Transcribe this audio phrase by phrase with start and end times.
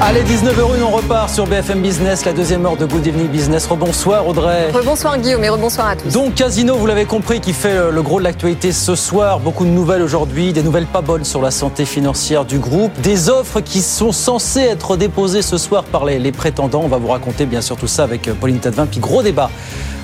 [0.00, 3.66] Allez, 19h01, on repart sur BFM Business, la deuxième heure de Good Evening Business.
[3.66, 4.70] Rebonsoir Audrey.
[4.70, 6.12] Rebonsoir Guillaume et rebonsoir à tous.
[6.12, 9.40] Donc Casino, vous l'avez compris, qui fait le gros de l'actualité ce soir.
[9.40, 13.28] Beaucoup de nouvelles aujourd'hui, des nouvelles pas bonnes sur la santé financière du groupe, des
[13.28, 16.82] offres qui sont censées être déposées ce soir par les, les prétendants.
[16.84, 19.50] On va vous raconter bien sûr tout ça avec Pauline Tadevin, puis gros débat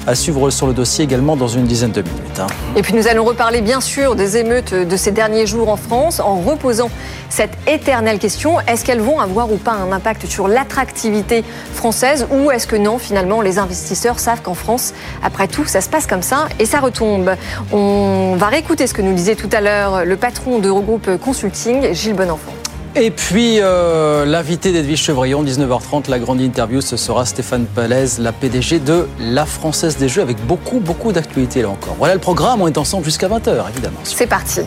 [0.06, 2.40] à suivre sur le dossier également dans une dizaine de minutes.
[2.40, 2.46] hein.
[2.76, 6.20] Et puis nous allons reparler bien sûr des émeutes de ces derniers jours en France
[6.20, 6.90] en reposant
[7.30, 12.50] cette éternelle question est-ce qu'elles vont avoir ou pas un impact sur l'attractivité française ou
[12.50, 16.22] est-ce que non finalement les investisseurs savent qu'en France après tout ça se passe comme
[16.22, 17.30] ça et ça retombe?
[17.72, 22.14] On va réécouter ce que nous disait tout à l'heure le patron d'Eurogroupe Consulting Gilles
[22.14, 22.52] Bonenfant.
[22.96, 28.30] Et puis, euh, l'invité d'Edwige Chevrillon, 19h30, la grande interview, ce sera Stéphane Palaise, la
[28.30, 31.96] PDG de la Française des Jeux, avec beaucoup, beaucoup d'actualités là encore.
[31.98, 33.98] Voilà le programme, on est ensemble jusqu'à 20h, évidemment.
[34.04, 34.60] C'est parti.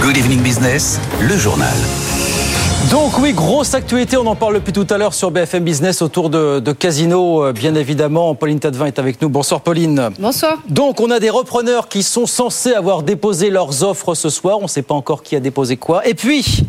[0.00, 1.76] Good evening business, le journal.
[2.90, 6.30] Donc oui, grosse actualité, on en parle depuis tout à l'heure sur BFM Business autour
[6.30, 8.34] de, de Casino, euh, bien évidemment.
[8.36, 9.28] Pauline Tadevin est avec nous.
[9.28, 10.10] Bonsoir Pauline.
[10.20, 10.58] Bonsoir.
[10.68, 14.58] Donc on a des repreneurs qui sont censés avoir déposé leurs offres ce soir.
[14.60, 16.06] On ne sait pas encore qui a déposé quoi.
[16.06, 16.64] Et puis,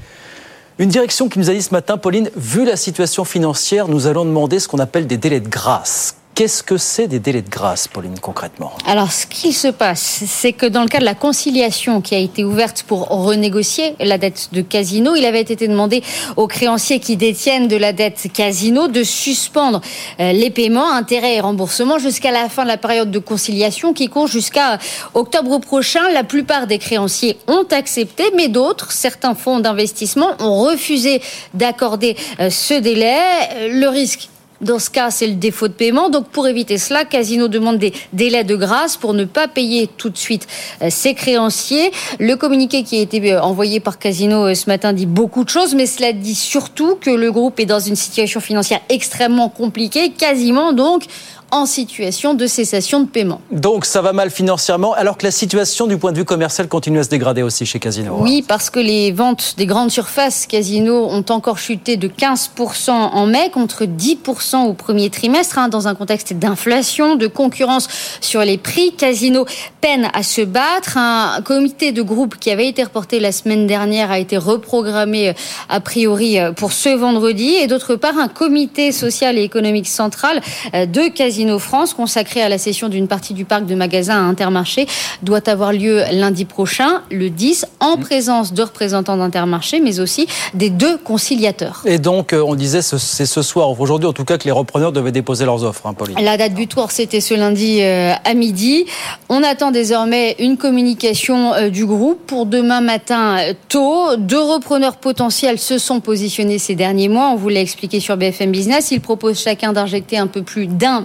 [0.79, 4.25] une direction qui nous a dit ce matin, Pauline, vu la situation financière, nous allons
[4.25, 6.15] demander ce qu'on appelle des délais de grâce.
[6.37, 10.53] Qu'est-ce que c'est des délais de grâce, Pauline, concrètement Alors, ce qui se passe, c'est
[10.53, 14.49] que dans le cas de la conciliation qui a été ouverte pour renégocier la dette
[14.51, 16.03] de Casino, il avait été demandé
[16.35, 19.81] aux créanciers qui détiennent de la dette Casino de suspendre
[20.19, 24.07] euh, les paiements, intérêts et remboursements jusqu'à la fin de la période de conciliation qui
[24.07, 24.77] court jusqu'à
[25.15, 26.07] octobre prochain.
[26.13, 31.19] La plupart des créanciers ont accepté, mais d'autres, certains fonds d'investissement, ont refusé
[31.55, 33.17] d'accorder euh, ce délai.
[33.55, 34.29] Euh, Le risque
[34.61, 36.09] dans ce cas, c'est le défaut de paiement.
[36.09, 40.09] Donc, pour éviter cela, Casino demande des délais de grâce pour ne pas payer tout
[40.09, 40.47] de suite
[40.81, 41.91] euh, ses créanciers.
[42.19, 45.49] Le communiqué qui a été euh, envoyé par Casino euh, ce matin dit beaucoup de
[45.49, 50.11] choses, mais cela dit surtout que le groupe est dans une situation financière extrêmement compliquée,
[50.11, 51.03] quasiment donc
[51.51, 53.41] en situation de cessation de paiement.
[53.51, 56.99] Donc ça va mal financièrement, alors que la situation du point de vue commercial continue
[56.99, 58.17] à se dégrader aussi chez Casino.
[58.19, 63.25] Oui, parce que les ventes des grandes surfaces Casino ont encore chuté de 15% en
[63.25, 67.87] mai contre 10% au premier trimestre, hein, dans un contexte d'inflation, de concurrence
[68.21, 68.93] sur les prix.
[68.93, 69.45] Casino
[69.81, 70.97] peine à se battre.
[70.97, 75.33] Un comité de groupe qui avait été reporté la semaine dernière a été reprogrammé euh,
[75.69, 77.55] a priori euh, pour ce vendredi.
[77.55, 80.41] Et d'autre part, un comité social et économique central
[80.73, 84.27] euh, de Casino France, consacré à la cession d'une partie du parc de magasins à
[84.27, 84.87] Intermarché,
[85.21, 90.69] doit avoir lieu lundi prochain, le 10, en présence de représentants d'Intermarché, mais aussi des
[90.69, 91.81] deux conciliateurs.
[91.85, 94.51] Et donc, euh, on disait, ce- c'est ce soir, aujourd'hui en tout cas, que les
[94.51, 96.17] repreneurs devaient déposer leurs offres, hein, Pauline.
[96.21, 98.85] La date butoir, c'était ce lundi euh, à midi.
[99.29, 103.37] On attend désormais une communication euh, du groupe pour demain matin
[103.69, 104.15] tôt.
[104.17, 107.29] Deux repreneurs potentiels se sont positionnés ces derniers mois.
[107.31, 108.91] On vous l'a expliqué sur BFM Business.
[108.91, 111.01] Ils proposent chacun d'injecter un peu plus d'un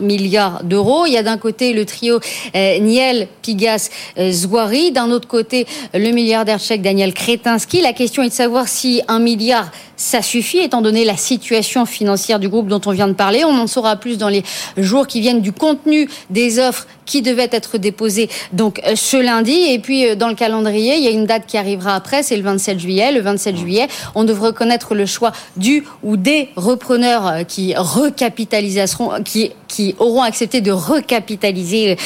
[0.62, 1.06] d'euros.
[1.06, 2.20] Il y a d'un côté le trio
[2.54, 4.92] euh, Niel, Pigas, euh, Zouari.
[4.92, 7.80] D'un autre côté, le milliardaire tchèque Daniel Kretinsky.
[7.80, 9.70] La question est de savoir si un milliard
[10.02, 13.44] ça suffit, étant donné la situation financière du groupe dont on vient de parler.
[13.44, 14.42] On en saura plus dans les
[14.76, 19.52] jours qui viennent du contenu des offres qui devaient être déposées donc euh, ce lundi.
[19.52, 22.36] Et puis euh, dans le calendrier, il y a une date qui arrivera après, c'est
[22.36, 23.12] le 27 juillet.
[23.12, 29.22] Le 27 juillet, on devrait connaître le choix du ou des repreneurs euh, qui recapitaliseront,
[29.24, 31.96] qui qui auront accepté de recapitaliser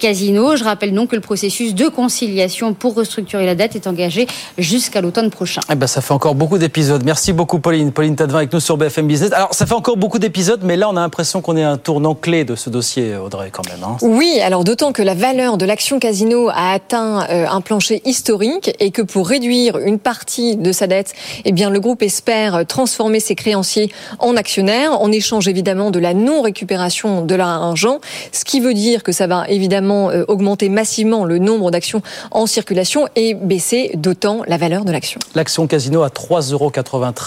[0.00, 0.56] Casino.
[0.56, 4.26] Je rappelle donc que le processus de conciliation pour restructurer la dette est engagé
[4.56, 5.60] jusqu'à l'automne prochain.
[5.70, 7.02] Eh ben, ça fait encore beaucoup d'épisodes.
[7.04, 7.92] Merci beaucoup, Pauline.
[7.92, 9.32] Pauline Tadevin avec nous sur BFM Business.
[9.32, 11.78] Alors, ça fait encore beaucoup d'épisodes, mais là, on a l'impression qu'on est à un
[11.78, 13.82] tournant clé de ce dossier, Audrey, quand même.
[13.84, 13.96] hein.
[14.02, 18.74] Oui, alors d'autant que la valeur de l'action Casino a atteint euh, un plancher historique
[18.80, 21.12] et que pour réduire une partie de sa dette,
[21.44, 26.14] eh bien le groupe espère transformer ses créanciers en actionnaires en échange évidemment de la
[26.14, 27.98] non-récupération de l'argent,
[28.32, 32.46] ce qui veut dire que ça va évidemment euh, augmenter massivement le nombre d'actions en
[32.46, 35.20] circulation et baisser d'autant la valeur de l'action.
[35.34, 36.70] L'action Casino à 3,93 euros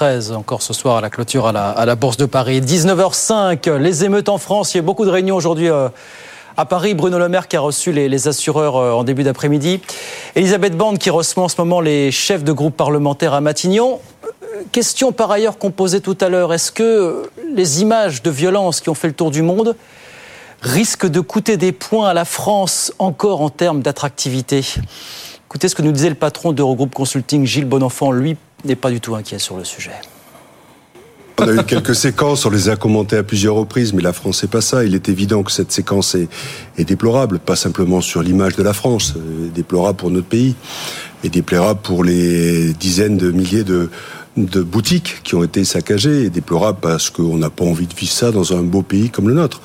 [0.02, 1.52] encore ce soir à la clôture à
[1.86, 2.60] la, Bourse de Paris.
[2.60, 4.74] 19h05, les émeutes en France.
[4.74, 5.70] Il y a beaucoup de réunions aujourd'hui.
[5.70, 5.90] euh,
[6.58, 9.82] à Paris, Bruno Le Maire qui a reçu les, les assureurs euh, en début d'après-midi.
[10.36, 14.00] Elisabeth Borne qui reçoit en ce moment les chefs de groupe parlementaires à Matignon.
[14.24, 16.54] Euh, Question par ailleurs qu'on posait tout à l'heure.
[16.54, 19.76] Est-ce que les images de violence qui ont fait le tour du monde
[20.62, 24.62] risquent de coûter des points à la France encore en termes d'attractivité?
[25.48, 28.12] Écoutez ce que nous disait le patron d'Eurogroupe Consulting, Gilles Bonenfant.
[28.12, 29.92] Lui n'est pas du tout inquiet sur le sujet.
[31.38, 34.40] On a eu quelques séquences, on les a commentées à plusieurs reprises, mais la France
[34.40, 34.86] c'est pas ça.
[34.86, 39.16] Il est évident que cette séquence est, déplorable, pas simplement sur l'image de la France,
[39.18, 40.56] euh, déplorable pour notre pays,
[41.26, 43.90] et déplorable pour les dizaines de milliers de,
[44.38, 48.14] de boutiques qui ont été saccagées, et déplorable parce qu'on n'a pas envie de vivre
[48.14, 49.62] ça dans un beau pays comme le nôtre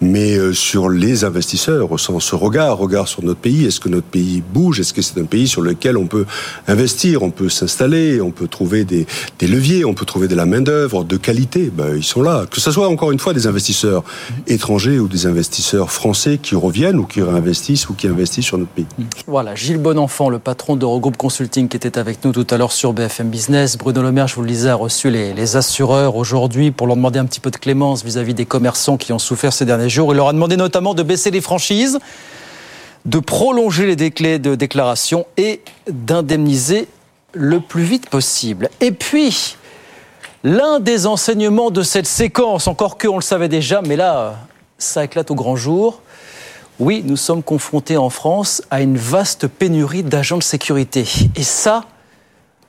[0.00, 3.64] mais euh, sur les investisseurs, au sens regard, regard sur notre pays.
[3.64, 4.80] Est-ce que notre pays bouge?
[4.80, 6.26] Est-ce que c'est un pays sur lequel on peut
[6.68, 9.06] investir, on peut s'installer, on peut trouver des,
[9.38, 11.70] des, leviers, on peut trouver de la main d'œuvre de qualité?
[11.72, 12.44] Ben, Ils sont là.
[12.50, 14.04] Que ce soit encore une fois des investisseurs
[14.46, 18.72] étrangers ou des investisseurs français qui reviennent ou qui réinvestissent ou qui investissent sur notre
[18.72, 18.86] pays.
[19.26, 22.92] Voilà, Gilles Bonenfant, le patron d'Eurogroupe Consulting, qui était avec nous tout à l'heure sur
[22.92, 23.78] BFM Business.
[23.78, 26.96] Bruno Le Maire, je vous le disais, a reçu les, les assureurs aujourd'hui pour leur
[26.96, 30.16] demander un petit peu de clémence vis-à-vis -vis des commerçants qui ont souffert ces Il
[30.16, 31.98] leur a demandé notamment de baisser les franchises,
[33.04, 36.88] de prolonger les délais de déclaration et d'indemniser
[37.32, 38.70] le plus vite possible.
[38.80, 39.56] Et puis,
[40.42, 44.36] l'un des enseignements de cette séquence, encore que on le savait déjà, mais là,
[44.78, 46.00] ça éclate au grand jour.
[46.80, 51.06] Oui, nous sommes confrontés en France à une vaste pénurie d'agents de sécurité.
[51.36, 51.84] Et ça,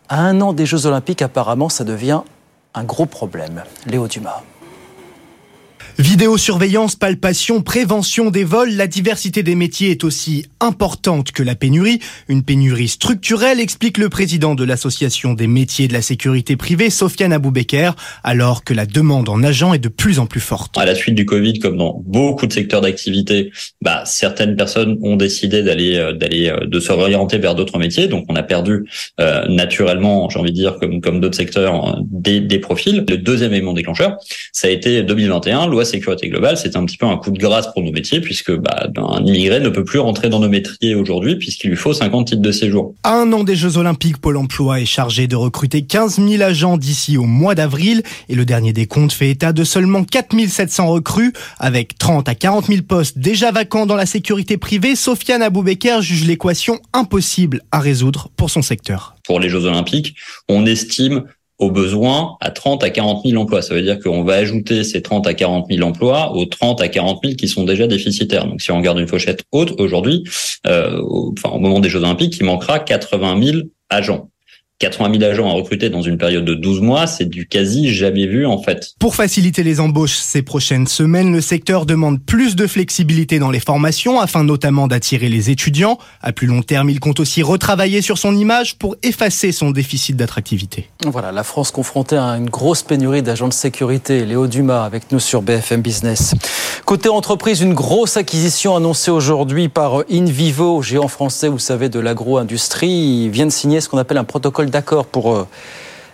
[0.10, 2.22] à un an des Jeux Olympiques, apparemment, ça devient
[2.76, 3.64] un gros problème.
[3.88, 4.44] Léo Dumas.
[5.98, 12.00] Vidéosurveillance, palpation, prévention des vols, la diversité des métiers est aussi importante que la pénurie.
[12.28, 17.32] Une pénurie structurelle, explique le président de l'Association des métiers de la sécurité privée, Sofiane
[17.32, 17.96] Aboubeker,
[18.26, 20.78] alors que la demande en agents est de plus en plus forte.
[20.78, 25.16] À la suite du Covid, comme dans beaucoup de secteurs d'activité, bah, certaines personnes ont
[25.16, 28.10] décidé d'aller, euh, d'aller, euh, de se réorienter vers d'autres métiers.
[28.10, 28.84] Donc, on a perdu
[29.22, 33.06] euh, naturellement, j'ai envie de dire, comme, comme d'autres secteurs, des, des profils.
[33.08, 34.18] Le deuxième élément déclencheur,
[34.52, 37.72] ça a été 2021, loi sécurité globale, c'est un petit peu un coup de grâce
[37.72, 41.36] pour nos métiers puisque bah, un immigré ne peut plus rentrer dans nos métiers aujourd'hui
[41.38, 42.96] puisqu'il lui faut 50 titres de séjour.
[43.04, 46.78] À un an des Jeux Olympiques, Pôle Emploi est chargé de recruter 15 000 agents
[46.78, 50.88] d'ici au mois d'avril et le dernier des comptes fait état de seulement 4 700
[50.88, 54.96] recrues avec 30 à 40 000 postes déjà vacants dans la sécurité privée.
[54.96, 59.16] Sofiane Aboubeker juge l'équation impossible à résoudre pour son secteur.
[59.26, 60.16] Pour les Jeux Olympiques,
[60.50, 61.24] on estime
[61.58, 63.62] au besoin à 30 à 40 000 emplois.
[63.62, 66.88] Ça veut dire qu'on va ajouter ces 30 à 40 000 emplois aux 30 à
[66.88, 68.46] 40 000 qui sont déjà déficitaires.
[68.46, 70.24] Donc si on regarde une fourchette haute aujourd'hui,
[70.68, 73.58] euh, au, enfin, au moment des Jeux Olympiques, il manquera 80 000
[73.90, 74.30] agents.
[74.80, 78.28] 80 000 agents à recruter dans une période de 12 mois, c'est du quasi jamais
[78.28, 78.94] vu en fait.
[79.00, 83.62] Pour faciliter les embauches ces prochaines semaines, le secteur demande plus de flexibilité dans les
[83.62, 85.98] formations afin notamment d'attirer les étudiants.
[86.22, 90.18] À plus long terme, il compte aussi retravailler sur son image pour effacer son déficit
[90.18, 90.90] d'attractivité.
[91.06, 94.26] Voilà, la France confrontée à une grosse pénurie d'agents de sécurité.
[94.26, 96.36] Léo Dumas avec nous sur BFM Business.
[96.84, 103.24] Côté entreprise, une grosse acquisition annoncée aujourd'hui par InVivo, géant français, vous savez, de l'agro-industrie.
[103.26, 105.48] Ils viennent signer ce qu'on appelle un protocole d'accord pour euh,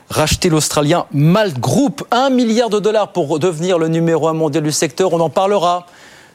[0.09, 2.05] racheter l'Australien Malt Group.
[2.11, 5.13] Un milliard de dollars pour devenir le numéro un mondial du secteur.
[5.13, 5.85] On en parlera.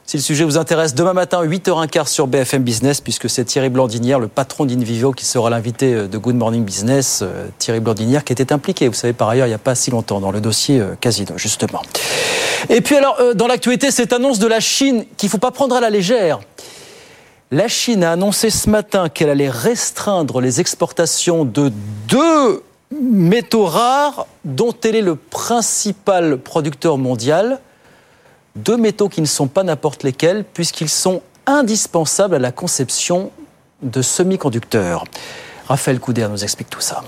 [0.05, 4.19] Si le sujet vous intéresse, demain matin, 8h15 sur BFM Business, puisque c'est Thierry Blandinière,
[4.19, 7.19] le patron d'Invivo, qui sera l'invité euh, de Good Morning Business.
[7.21, 9.91] Euh, Thierry Blandinière, qui était impliqué, vous savez, par ailleurs, il n'y a pas si
[9.91, 11.81] longtemps, dans le dossier Casino, justement.
[12.69, 15.75] Et puis alors, dans l'actualité, cette annonce de la Chine qu'il ne faut pas prendre
[15.75, 16.39] à la légère.
[17.49, 21.71] La Chine a annoncé ce matin qu'elle allait restreindre les exportations de
[22.09, 22.61] deux
[22.91, 27.59] métaux rares dont elle est le principal producteur mondial.
[28.57, 33.31] Deux métaux qui ne sont pas n'importe lesquels puisqu'ils sont indispensables à la conception
[33.81, 35.05] de semi-conducteurs.
[35.69, 37.01] Raphaël Couder nous explique tout ça.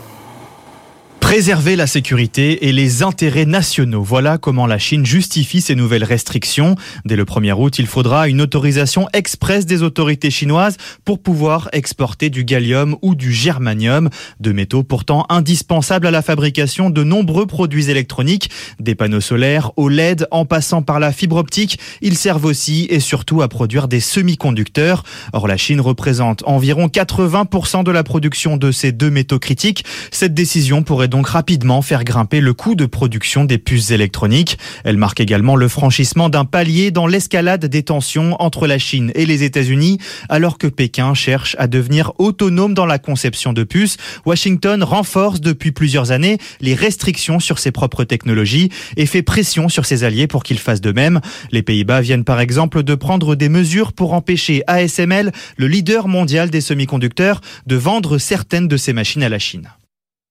[1.19, 4.01] Préserver la sécurité et les intérêts nationaux.
[4.01, 6.75] Voilà comment la Chine justifie ces nouvelles restrictions.
[7.05, 12.31] Dès le 1er août, il faudra une autorisation express des autorités chinoises pour pouvoir exporter
[12.31, 14.09] du gallium ou du germanium,
[14.39, 18.49] deux métaux pourtant indispensables à la fabrication de nombreux produits électroniques,
[18.79, 21.79] des panneaux solaires, au LED, en passant par la fibre optique.
[22.01, 25.03] Ils servent aussi et surtout à produire des semi-conducteurs.
[25.33, 29.85] Or, la Chine représente environ 80% de la production de ces deux métaux critiques.
[30.11, 34.57] Cette décision pourrait donc rapidement faire grimper le coût de production des puces électroniques.
[34.83, 39.25] Elle marque également le franchissement d'un palier dans l'escalade des tensions entre la Chine et
[39.25, 39.97] les États-Unis,
[40.29, 43.97] alors que Pékin cherche à devenir autonome dans la conception de puces.
[44.25, 49.85] Washington renforce depuis plusieurs années les restrictions sur ses propres technologies et fait pression sur
[49.85, 51.19] ses alliés pour qu'ils fassent de même.
[51.51, 56.49] Les Pays-Bas viennent par exemple de prendre des mesures pour empêcher ASML, le leader mondial
[56.49, 59.69] des semi-conducteurs, de vendre certaines de ses machines à la Chine.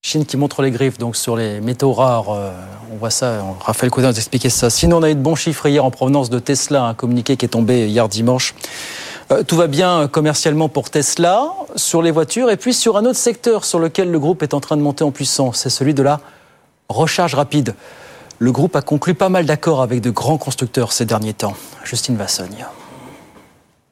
[0.02, 2.30] Chine qui montre les griffes donc sur les métaux rares.
[2.30, 2.52] Euh,
[2.92, 3.44] on voit ça.
[3.60, 4.70] Raphaël Cousin nous expliquait ça.
[4.70, 7.44] Sinon, on a eu de bons chiffres hier en provenance de Tesla, un communiqué qui
[7.44, 8.54] est tombé hier dimanche.
[9.30, 13.18] Euh, tout va bien commercialement pour Tesla, sur les voitures, et puis sur un autre
[13.18, 16.02] secteur sur lequel le groupe est en train de monter en puissance, c'est celui de
[16.02, 16.20] la
[16.88, 17.74] recharge rapide.
[18.38, 21.54] Le groupe a conclu pas mal d'accords avec de grands constructeurs ces derniers temps.
[21.84, 22.66] Justine Vassogne.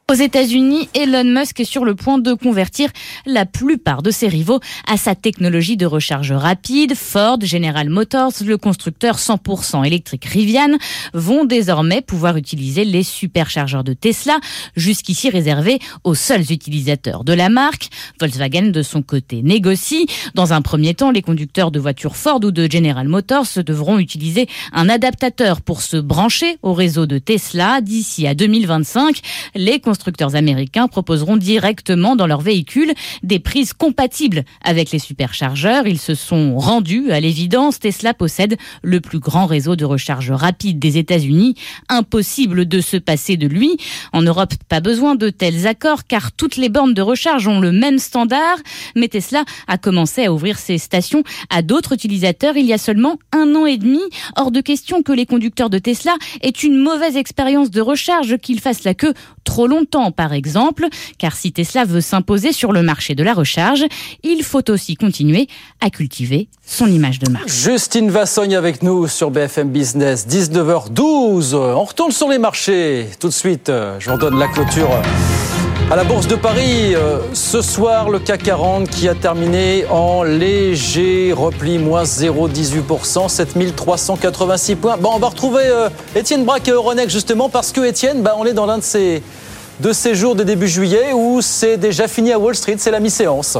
[0.08, 2.90] Aux États-Unis, Elon Musk est sur le point de convertir
[3.26, 6.94] la plupart de ses rivaux à sa technologie de recharge rapide.
[6.94, 10.78] Ford, General Motors, le constructeur 100% électrique Rivian
[11.12, 14.38] vont désormais pouvoir utiliser les superchargeurs de Tesla,
[14.76, 17.88] jusqu'ici réservés aux seuls utilisateurs de la marque.
[18.20, 20.06] Volkswagen, de son côté, négocie.
[20.36, 24.46] Dans un premier temps, les conducteurs de voitures Ford ou de General Motors devront utiliser
[24.72, 27.80] un adaptateur pour se brancher au réseau de Tesla.
[27.80, 29.20] D'ici à 2025,
[29.56, 35.86] les constructeurs américains proposeront directement dans leurs véhicules des prises compatibles avec les superchargeurs.
[35.86, 37.78] Ils se sont rendus à l'évidence.
[37.78, 41.54] Tesla possède le plus grand réseau de recharge rapide des États-Unis.
[41.88, 43.78] Impossible de se passer de lui.
[44.12, 47.72] En Europe, pas besoin de tels accords car toutes les bornes de recharge ont le
[47.72, 48.58] même standard.
[48.96, 53.18] Mais Tesla a commencé à ouvrir ses stations à d'autres utilisateurs il y a seulement
[53.32, 54.02] un an et demi.
[54.36, 58.60] Hors de question que les conducteurs de Tesla aient une mauvaise expérience de recharge, qu'ils
[58.60, 60.86] fassent la queue trop longtemps par exemple,
[61.18, 63.84] car si Tesla veut s'imposer sur le marché de la recharge,
[64.22, 65.48] il faut aussi continuer
[65.80, 67.48] à cultiver son image de marque.
[67.48, 71.54] Justine Vassogne avec nous sur BFM Business, 19h12.
[71.54, 73.06] On retourne sur les marchés.
[73.20, 74.90] Tout de suite, je vous donne la clôture.
[75.88, 80.24] À la Bourse de Paris, euh, ce soir, le CAC 40 qui a terminé en
[80.24, 84.96] léger repli, moins 0,18%, 7386 points.
[84.96, 88.44] Bon, on va retrouver euh, Étienne Braque et Euronext justement parce que Étienne, bah, on
[88.44, 89.22] est dans l'un de ces
[89.80, 93.00] de ces jours de début juillet où c'est déjà fini à Wall Street, c'est la
[93.00, 93.58] mi-séance.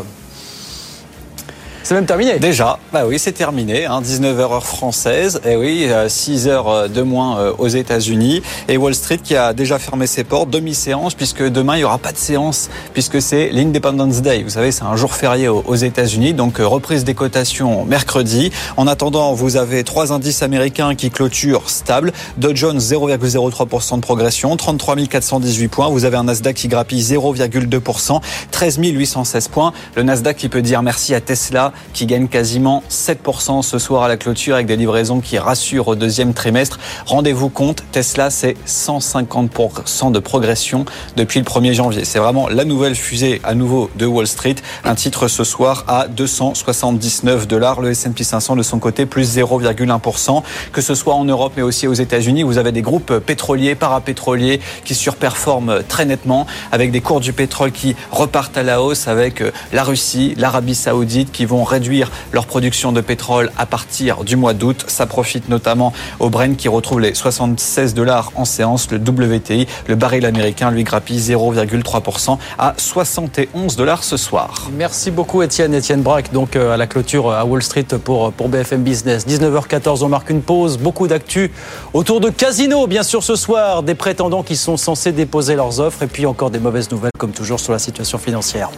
[1.86, 2.40] C'est même terminé.
[2.40, 3.86] Déjà, bah oui, c'est terminé.
[3.86, 5.40] 19h hein, heure française.
[5.46, 8.42] Et oui, 6 euh, heures euh, de moins euh, aux États-Unis.
[8.66, 11.98] Et Wall Street qui a déjà fermé ses portes, demi-séance, puisque demain il n'y aura
[11.98, 14.42] pas de séance, puisque c'est l'Independence Day.
[14.42, 16.34] Vous savez, c'est un jour férié aux États-Unis.
[16.34, 18.50] Donc reprise des cotations mercredi.
[18.76, 22.12] En attendant, vous avez trois indices américains qui clôturent stable.
[22.36, 25.88] Dow Jones 0,03% de progression, 33 418 points.
[25.88, 29.72] Vous avez un Nasdaq qui grappille 0,2%, 13 816 points.
[29.94, 34.09] Le Nasdaq qui peut dire merci à Tesla qui gagne quasiment 7% ce soir à
[34.09, 36.78] la clôture avec des livraisons qui rassurent au deuxième trimestre.
[37.06, 40.85] Rendez-vous compte, Tesla, c'est 150% de progression
[41.16, 42.04] depuis le 1er janvier.
[42.04, 44.56] C'est vraiment la nouvelle fusée à nouveau de Wall Street.
[44.85, 47.80] Un titre ce soir à 279 dollars.
[47.80, 50.42] Le S&P 500 de son côté, plus 0,1%.
[50.73, 54.61] Que ce soit en Europe mais aussi aux États-Unis, vous avez des groupes pétroliers, parapétroliers
[54.85, 59.42] qui surperforment très nettement avec des cours du pétrole qui repartent à la hausse avec
[59.73, 64.54] la Russie, l'Arabie Saoudite qui vont réduire leur production de pétrole à partir du mois
[64.54, 64.85] d'août.
[64.88, 68.90] Ça profite notamment au Brent qui retrouve les 76 dollars en séance.
[68.90, 74.68] Le WTI, le baril américain, lui grappille 0,3% à 71 dollars ce soir.
[74.76, 75.75] Merci beaucoup Étienne.
[75.75, 79.26] Étienne Braque, donc euh, à la clôture à Wall Street pour, pour BFM Business.
[79.26, 80.78] 19h14, on marque une pause.
[80.78, 81.52] Beaucoup d'actu
[81.92, 83.82] autour de Casino, bien sûr, ce soir.
[83.82, 87.32] Des prétendants qui sont censés déposer leurs offres et puis encore des mauvaises nouvelles, comme
[87.32, 88.70] toujours, sur la situation financière.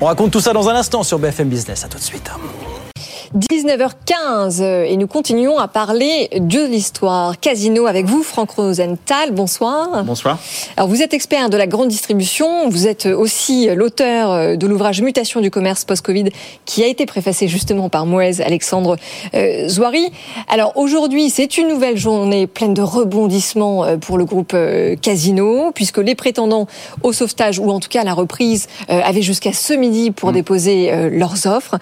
[0.00, 1.84] On raconte tout ça dans un instant sur BFM Business.
[1.84, 2.30] À tout de suite.
[2.34, 3.13] かも。
[3.36, 7.38] 19h15 et nous continuons à parler de l'histoire.
[7.40, 9.32] Casino avec vous, Franck Rosenthal.
[9.32, 10.04] Bonsoir.
[10.04, 10.38] Bonsoir.
[10.76, 12.68] Alors vous êtes expert de la grande distribution.
[12.68, 16.30] Vous êtes aussi l'auteur de l'ouvrage Mutation du commerce post-Covid
[16.64, 18.96] qui a été préfacé justement par Moez Alexandre
[19.34, 20.10] euh, Zouari.
[20.48, 25.72] Alors aujourd'hui, c'est une nouvelle journée pleine de rebondissements euh, pour le groupe euh, Casino
[25.72, 26.66] puisque les prétendants
[27.02, 30.34] au sauvetage ou en tout cas à la reprise avaient jusqu'à ce midi pour mmh.
[30.34, 31.78] déposer leurs offres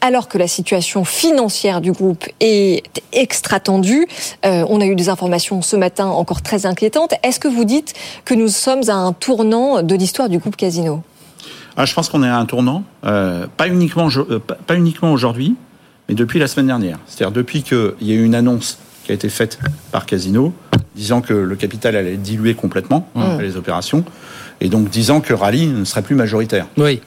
[0.00, 4.06] alors que la situation financière du groupe est extra tendue.
[4.44, 7.14] Euh, on a eu des informations ce matin encore très inquiétantes.
[7.22, 11.02] Est-ce que vous dites que nous sommes à un tournant de l'histoire du groupe Casino?
[11.76, 15.54] Ah, Je pense qu'on est à un tournant, euh, pas uniquement, euh, pas uniquement aujourd'hui,
[16.08, 16.98] mais depuis la semaine dernière.
[17.06, 19.58] C'est-à-dire depuis qu'il y a eu une annonce qui a été faite
[19.90, 20.52] par Casino,
[20.94, 23.40] disant que le capital allait diluer complètement mmh.
[23.40, 24.04] les opérations,
[24.60, 26.66] et donc disant que Rally ne serait plus majoritaire.
[26.76, 27.00] Oui.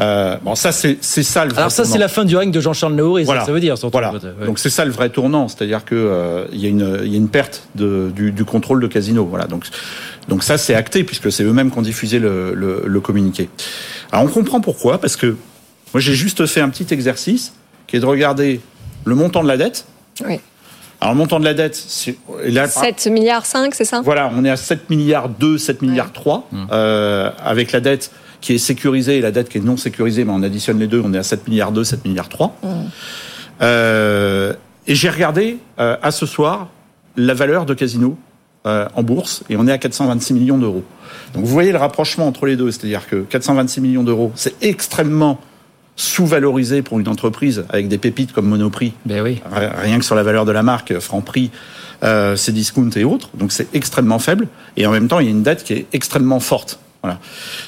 [0.00, 2.60] Euh, bon, ça, c'est ça le vrai Alors, ça, c'est la fin du règne de
[2.60, 3.44] Jean-Charles Naouri, voilà.
[3.44, 3.74] ça, veut dire.
[3.90, 4.12] Voilà.
[4.46, 5.48] Donc, c'est ça le vrai tournant.
[5.48, 9.24] C'est-à-dire qu'il euh, y, y, a une perte de, du, du, contrôle de Casino.
[9.24, 9.46] Voilà.
[9.46, 9.66] Donc,
[10.28, 13.50] donc ça, c'est acté, puisque c'est eux-mêmes qui ont diffusé le, le, le, communiqué.
[14.10, 15.36] Alors, on comprend pourquoi, parce que
[15.92, 17.52] moi, j'ai juste fait un petit exercice
[17.86, 18.60] qui est de regarder
[19.04, 19.84] le montant de la dette.
[20.26, 20.40] Oui.
[21.00, 22.16] Alors, le montant de la dette, c'est.
[22.68, 24.00] 7 milliards 5, c'est ça?
[24.02, 26.66] Voilà, on est à 7 milliards 2, 7 milliards 3, mmh.
[26.70, 28.10] euh, avec la dette
[28.42, 31.00] qui est sécurisée et la dette qui est non sécurisée, mais on additionne les deux,
[31.02, 32.54] on est à 7 milliards 2, 7 milliards 3.
[32.62, 32.68] Mmh.
[33.62, 34.52] Euh,
[34.86, 36.68] et j'ai regardé euh, à ce soir
[37.16, 38.18] la valeur de Casino
[38.66, 40.82] euh, en bourse et on est à 426 millions d'euros.
[41.34, 45.40] Donc vous voyez le rapprochement entre les deux, c'est-à-dire que 426 millions d'euros, c'est extrêmement
[45.94, 48.94] sous-valorisé pour une entreprise avec des pépites comme Monoprix.
[49.06, 49.40] Ben oui.
[49.52, 51.50] Rien que sur la valeur de la marque, Franprix,
[52.02, 53.30] euh, Cdiscount et autres.
[53.34, 54.48] Donc c'est extrêmement faible.
[54.76, 56.80] Et en même temps, il y a une dette qui est extrêmement forte.
[57.02, 57.18] Voilà.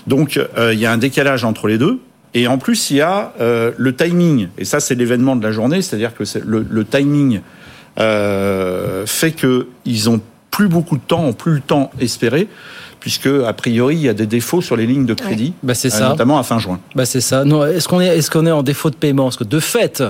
[0.07, 2.01] Donc euh, il y a un décalage entre les deux.
[2.37, 4.49] Et en plus, il y a euh, le timing.
[4.59, 5.83] Et ça, c'est l'événement de la journée.
[5.83, 7.41] C'est-à-dire que le, le, timing
[8.01, 12.49] euh, fait qu'ils ont plus beaucoup de temps, ont plus le temps espéré
[13.05, 15.93] puisque a priori il y a des défauts sur les lignes de crédit, bah, c'est
[15.93, 16.09] euh, ça.
[16.09, 16.81] notamment à fin juin.
[16.95, 17.45] Bah c'est ça.
[17.45, 19.25] Non, est-ce qu'on est, est-ce qu'on est en défaut de paiement?
[19.25, 20.03] Parce que de fait,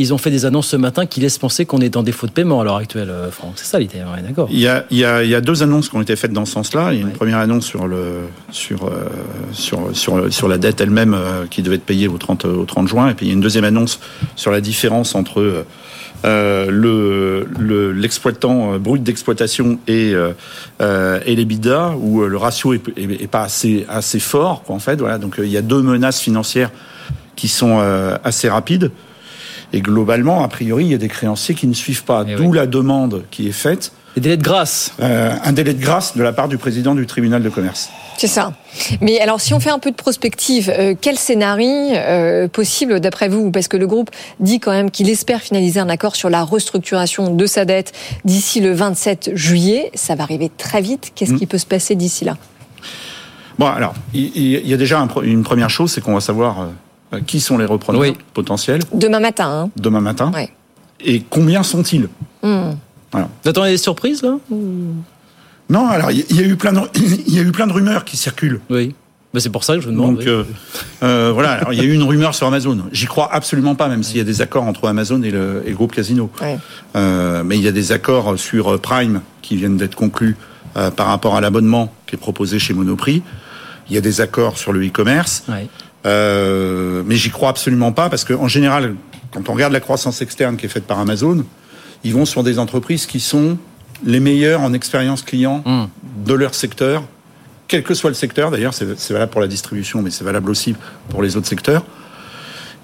[0.00, 2.32] ils ont fait des annonces ce matin qui laissent penser qu'on est en défaut de
[2.32, 3.52] paiement à l'heure actuelle, euh, Franck.
[3.56, 4.48] C'est ça l'idée, ouais, d'accord.
[4.50, 6.32] Il y, a, il, y a, il y a deux annonces qui ont été faites
[6.32, 6.92] dans ce sens-là.
[6.92, 9.10] Il y a une première annonce sur, le, sur, euh,
[9.52, 12.88] sur, sur, sur la dette elle-même euh, qui devait être payée au 30, au 30
[12.88, 13.10] juin.
[13.10, 14.00] Et puis il y a une deuxième annonce
[14.36, 15.66] sur la différence entre
[16.24, 23.22] euh, le l'exploitant brut d'exploitation et euh, et les bidas où le ratio est, est,
[23.22, 26.20] est, pas assez assez fort quoi, en fait voilà donc il y a deux menaces
[26.20, 26.70] financières
[27.36, 27.78] qui sont
[28.22, 28.90] assez rapides
[29.72, 32.56] et globalement a priori il y a des créanciers qui ne suivent pas d'où oui.
[32.56, 36.22] la demande qui est faite des délais de grâce euh, un délai de grâce de
[36.22, 38.52] la part du président du tribunal de commerce c'est ça.
[39.00, 43.30] Mais alors, si on fait un peu de prospective, euh, quel scénario euh, possible d'après
[43.30, 43.50] vous?
[43.50, 44.10] Parce que le groupe
[44.40, 47.92] dit quand même qu'il espère finaliser un accord sur la restructuration de sa dette
[48.26, 49.90] d'ici le 27 juillet.
[49.94, 51.12] Ça va arriver très vite.
[51.14, 51.38] Qu'est-ce mmh.
[51.38, 52.36] qui peut se passer d'ici là?
[53.58, 56.66] Bon, alors, il, y a déjà un, une première chose, c'est qu'on va savoir euh,
[57.26, 58.16] qui sont les repreneurs oui.
[58.34, 58.82] potentiels.
[58.92, 59.48] Demain matin.
[59.48, 59.70] Hein.
[59.76, 60.30] Demain matin.
[60.34, 60.50] Ouais.
[61.00, 62.08] Et combien sont-ils?
[62.42, 62.72] Mmh.
[63.12, 63.28] voilà.
[63.42, 64.36] Vous attendez des surprises là?
[65.68, 67.72] Non, alors il y, y, a eu plein de, il y a eu plein de
[67.72, 68.60] rumeurs qui circulent.
[68.70, 68.94] Oui.
[69.32, 70.16] Ben c'est pour ça que je vous demande.
[70.16, 70.42] Donc euh,
[71.04, 72.78] euh, voilà, il y a eu une rumeur sur Amazon.
[72.90, 75.70] J'y crois absolument pas, même s'il y a des accords entre Amazon et le, et
[75.70, 76.30] le groupe Casino.
[76.42, 76.58] Ouais.
[76.96, 80.36] Euh, mais il y a des accords sur Prime qui viennent d'être conclus
[80.76, 83.22] euh, par rapport à l'abonnement qui est proposé chez Monoprix.
[83.88, 85.44] Il y a des accords sur le e-commerce.
[85.48, 85.68] Ouais.
[86.06, 88.94] Euh, mais j'y crois absolument pas parce qu'en général,
[89.32, 91.44] quand on regarde la croissance externe qui est faite par Amazon,
[92.04, 93.58] ils vont sur des entreprises qui sont
[94.04, 95.84] les meilleurs en expérience client mmh.
[96.26, 97.02] de leur secteur,
[97.68, 98.50] quel que soit le secteur.
[98.50, 100.74] D'ailleurs, c'est valable pour la distribution, mais c'est valable aussi
[101.10, 101.84] pour les autres secteurs.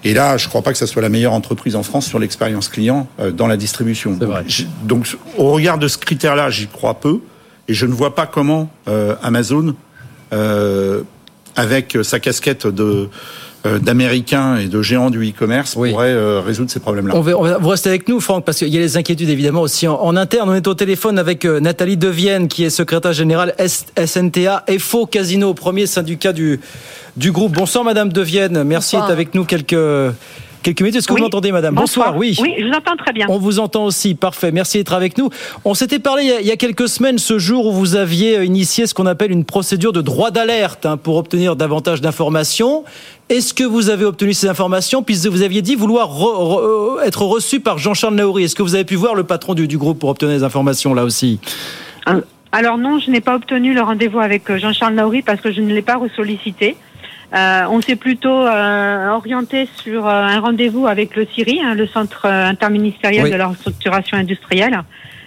[0.03, 2.19] Et là, je ne crois pas que ce soit la meilleure entreprise en France sur
[2.19, 4.13] l'expérience client euh, dans la distribution.
[4.13, 4.29] Donc,
[4.83, 7.19] donc, au regard de ce critère-là, j'y crois peu.
[7.67, 9.75] Et je ne vois pas comment euh, Amazon,
[10.31, 11.01] euh,
[11.57, 13.09] avec sa casquette de
[13.81, 15.91] d'Américains et de géants du e-commerce oui.
[15.91, 17.13] pourraient euh, résoudre ces problèmes-là.
[17.15, 19.61] On, on va, vous restez avec nous, Franck, parce qu'il y a les inquiétudes évidemment
[19.61, 20.49] aussi en, en, interne.
[20.49, 25.53] On est au téléphone avec euh, Nathalie Devienne, qui est secrétaire générale SNTA FO Casino,
[25.53, 26.61] premier syndicat du,
[27.17, 27.53] du groupe.
[27.53, 28.63] Bonsoir, Madame Devienne.
[28.63, 29.75] Merci d'être avec nous quelques
[30.67, 30.97] quelques minutes.
[30.97, 31.19] Est-ce que oui.
[31.19, 31.75] vous m'entendez, madame?
[31.75, 32.13] Bonsoir.
[32.13, 32.37] Bonsoir, oui.
[32.41, 33.25] Oui, je vous entends très bien.
[33.29, 34.51] On vous entend aussi, parfait.
[34.51, 35.29] Merci d'être avec nous.
[35.63, 37.95] On s'était parlé il y, a, il y, a, quelques semaines, ce jour où vous
[37.95, 42.83] aviez initié ce qu'on appelle une procédure de droit d'alerte hein, pour obtenir davantage d'informations.
[43.29, 45.03] Est-ce que vous avez obtenu ces informations?
[45.03, 48.43] Puisque vous aviez dit vouloir re, re, être reçu par Jean-Charles Naouri.
[48.43, 50.93] Est-ce que vous avez pu voir le patron du, du groupe pour obtenir des informations
[50.93, 51.39] là aussi?
[52.51, 55.61] Alors non, je n'ai pas obtenu le rendez-vous avec euh, Jean-Charles Naouri parce que je
[55.61, 56.77] ne l'ai pas ressollicité.
[57.35, 61.85] Euh, on s'est plutôt euh, orienté sur euh, un rendez-vous avec le CIRI, hein, le
[61.85, 63.31] Centre interministériel oui.
[63.31, 64.81] de la restructuration industrielle,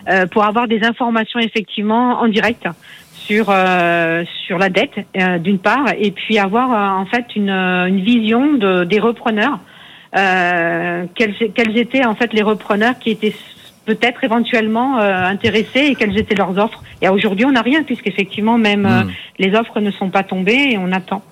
[0.09, 2.67] euh, pour avoir des informations effectivement en direct
[3.13, 4.95] sur euh, sur la dette
[5.41, 9.59] d'une part, et puis avoir en fait une, une vision de, des repreneurs.
[10.13, 13.35] Quels, quels, étaient en fait les repreneurs qui étaient
[13.85, 16.83] peut-être éventuellement intéressés et quelles étaient leurs offres.
[17.01, 19.11] Et aujourd'hui, on n'a rien puisqu'effectivement même mmh.
[19.39, 21.23] les offres ne sont pas tombées et on attend.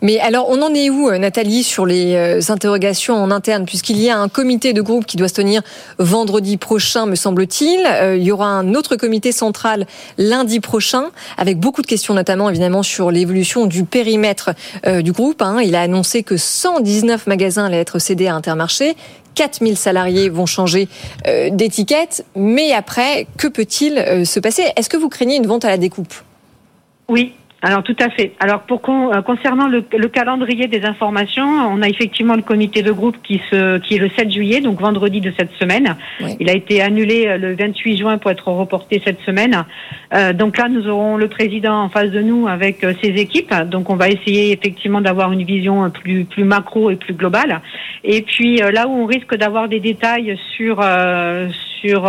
[0.00, 3.64] Mais alors, on en est où, Nathalie, sur les euh, interrogations en interne?
[3.64, 5.62] Puisqu'il y a un comité de groupe qui doit se tenir
[5.98, 7.86] vendredi prochain, me semble-t-il.
[7.86, 9.86] Euh, il y aura un autre comité central
[10.18, 11.04] lundi prochain,
[11.36, 14.50] avec beaucoup de questions, notamment, évidemment, sur l'évolution du périmètre
[14.86, 15.42] euh, du groupe.
[15.42, 15.60] Hein.
[15.62, 18.96] Il a annoncé que 119 magasins allaient être cédés à Intermarché.
[19.34, 20.88] 4000 salariés vont changer
[21.26, 22.24] euh, d'étiquette.
[22.36, 24.64] Mais après, que peut-il euh, se passer?
[24.76, 26.14] Est-ce que vous craignez une vente à la découpe?
[27.08, 28.32] Oui, alors tout à fait.
[28.40, 32.82] Alors pour con, euh, concernant le, le, calendrier des informations, on a effectivement le comité
[32.82, 35.96] de groupe qui se qui est le 7 juillet, donc vendredi de cette semaine.
[36.20, 36.36] Oui.
[36.40, 39.64] Il a été annulé le 28 juin pour être reporté cette semaine.
[40.12, 43.54] Euh, donc là, nous aurons le président en face de nous avec euh, ses équipes.
[43.70, 47.60] Donc on va essayer effectivement d'avoir une vision plus plus macro et plus globale.
[48.02, 50.84] Et puis euh, là où on risque d'avoir des détails sur
[51.80, 52.04] sur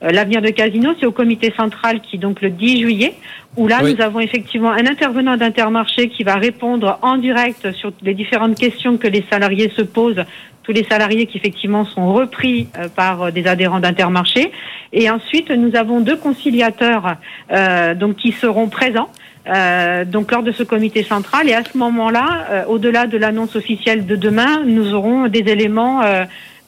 [0.00, 3.14] l'avenir de Casino, c'est au comité central qui donc le 10 juillet
[3.56, 3.94] où là, Oui.
[3.94, 8.96] nous avons effectivement un intervenant d'Intermarché qui va répondre en direct sur les différentes questions
[8.96, 10.24] que les salariés se posent,
[10.62, 14.50] tous les salariés qui effectivement sont repris euh, par euh, des adhérents d'Intermarché.
[14.92, 17.16] Et ensuite, nous avons deux conciliateurs
[17.52, 19.08] euh, donc qui seront présents.
[19.48, 23.54] euh, donc lors de ce comité central et à ce moment-là, euh, au-delà de l'annonce
[23.54, 26.00] officielle de demain, nous aurons des éléments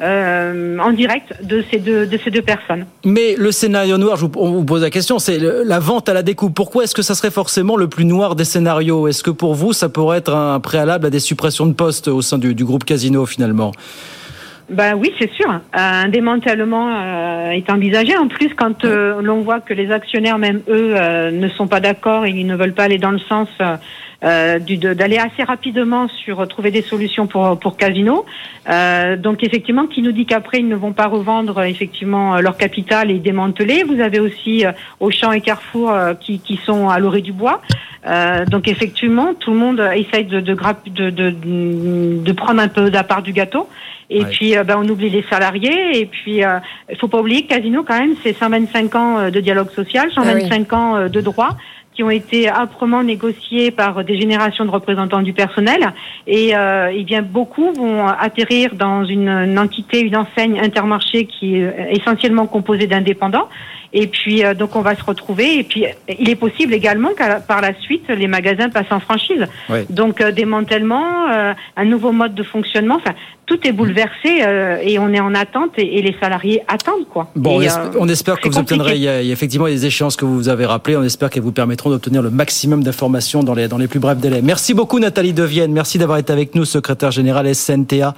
[0.01, 2.87] euh, en direct de ces deux de ces deux personnes.
[3.05, 6.15] Mais le scénario noir, je vous, on vous pose la question, c'est la vente à
[6.15, 6.55] la découpe.
[6.55, 9.09] Pourquoi est-ce que ça serait forcément le plus noir des scénarios?
[9.09, 12.23] Est-ce que pour vous, ça pourrait être un préalable à des suppressions de postes au
[12.23, 13.73] sein du, du groupe Casino finalement?
[14.71, 15.61] Ben oui, c'est sûr.
[15.73, 18.17] Un démantèlement euh, est envisagé.
[18.17, 21.81] En plus, quand euh, l'on voit que les actionnaires, même eux, euh, ne sont pas
[21.81, 23.49] d'accord et ils ne veulent pas aller dans le sens
[24.25, 28.25] euh, du- de- d'aller assez rapidement sur trouver des solutions pour pour Casino.
[28.69, 32.57] Euh, donc effectivement, qui nous dit qu'après ils ne vont pas revendre effectivement euh, leur
[32.57, 33.85] capital et démanteler.
[33.85, 37.63] Vous avez aussi euh, Auchan et Carrefour euh, qui qui sont à l'orée du bois.
[38.07, 41.31] Euh, donc effectivement, tout le monde essaye de de, de, de,
[42.25, 43.69] de prendre un peu de la part du gâteau.
[44.11, 44.31] Et Ouais.
[44.31, 45.99] puis, euh, ben, on oublie les salariés.
[46.01, 46.59] Et puis, euh,
[46.91, 50.11] il faut pas oublier que Casino, quand même, c'est 125 ans euh, de dialogue social,
[50.15, 51.59] 125 ans euh, de droits
[51.99, 55.93] qui ont été âprement négociés par des générations de représentants du personnel.
[56.29, 61.57] Et, euh, eh bien, beaucoup vont atterrir dans une, une entité, une enseigne intermarché qui
[61.57, 63.49] est essentiellement composée d'indépendants.
[63.93, 65.59] Et puis, euh, donc, on va se retrouver.
[65.59, 65.85] Et puis,
[66.19, 69.47] il est possible également qu'à par la suite, les magasins passent en franchise.
[69.89, 72.97] Donc, euh, démantèlement, euh, un nouveau mode de fonctionnement.
[72.97, 73.15] Enfin,
[73.47, 74.43] tout est bouleversé
[74.83, 77.31] et on est en attente et, et les salariés attendent, quoi.
[77.35, 79.33] Bon, on, Et, esp- on espère que vous obtiendrez, il y, a, il y a
[79.33, 82.83] effectivement des échéances que vous avez rappelées, on espère qu'elles vous permettront d'obtenir le maximum
[82.83, 84.43] d'informations dans les, dans les plus brefs délais.
[84.43, 88.15] Merci beaucoup Nathalie Devienne, merci d'avoir été avec nous, secrétaire générale SNTA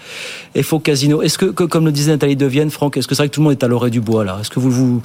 [0.62, 1.22] FO Casino.
[1.22, 3.40] Est-ce que, que, comme le disait Nathalie Devienne, Franck, est-ce que c'est vrai que tout
[3.40, 4.38] le monde est à l'orée du bois là?
[4.40, 5.00] Est-ce que vous, vous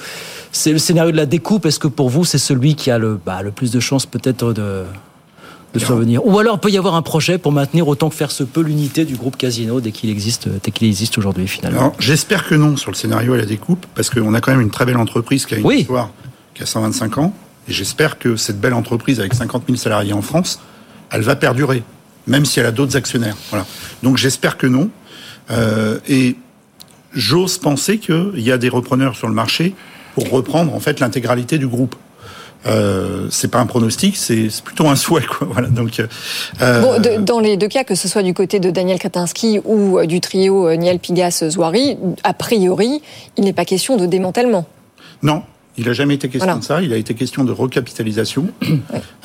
[0.56, 3.20] c'est le scénario de la découpe, est-ce que pour vous c'est celui qui a le,
[3.24, 4.84] bah, le plus de chances peut-être de
[5.74, 6.26] de survenir?
[6.26, 9.04] Ou alors, peut y avoir un projet pour maintenir autant que faire se peut l'unité
[9.04, 11.92] du groupe Casino dès qu'il existe, dès qu'il existe aujourd'hui, finalement?
[12.00, 14.70] J'espère que non sur le scénario à la découpe, parce qu'on a quand même une
[14.70, 16.12] très belle entreprise qui a une histoire
[16.54, 17.34] qui a 125 ans,
[17.68, 20.62] et j'espère que cette belle entreprise avec 50 000 salariés en France,
[21.12, 21.84] elle va perdurer,
[22.28, 23.36] même si elle a d'autres actionnaires.
[23.50, 23.66] Voilà.
[24.02, 24.90] Donc j'espère que non.
[25.52, 26.38] Euh, et
[27.14, 29.76] j'ose penser qu'il y a des repreneurs sur le marché
[30.16, 31.96] pour reprendre en fait l'intégralité du groupe.
[32.68, 35.22] Euh, c'est pas un pronostic, c'est plutôt un souhait.
[35.22, 35.48] Quoi.
[35.52, 35.68] Voilà.
[35.68, 38.98] Donc, euh, Bon, de- dans les deux cas, que ce soit du côté de Daniel
[38.98, 43.04] Kretinsky ou euh, du trio euh, Niel Pigas-Zouari, a priori,
[43.38, 44.66] il n'est pas question de démantèlement.
[45.22, 45.44] Non,
[45.78, 46.60] il n'a jamais été question Voilà.
[46.60, 46.82] de ça.
[46.82, 48.48] Il a été question de recapitalisation.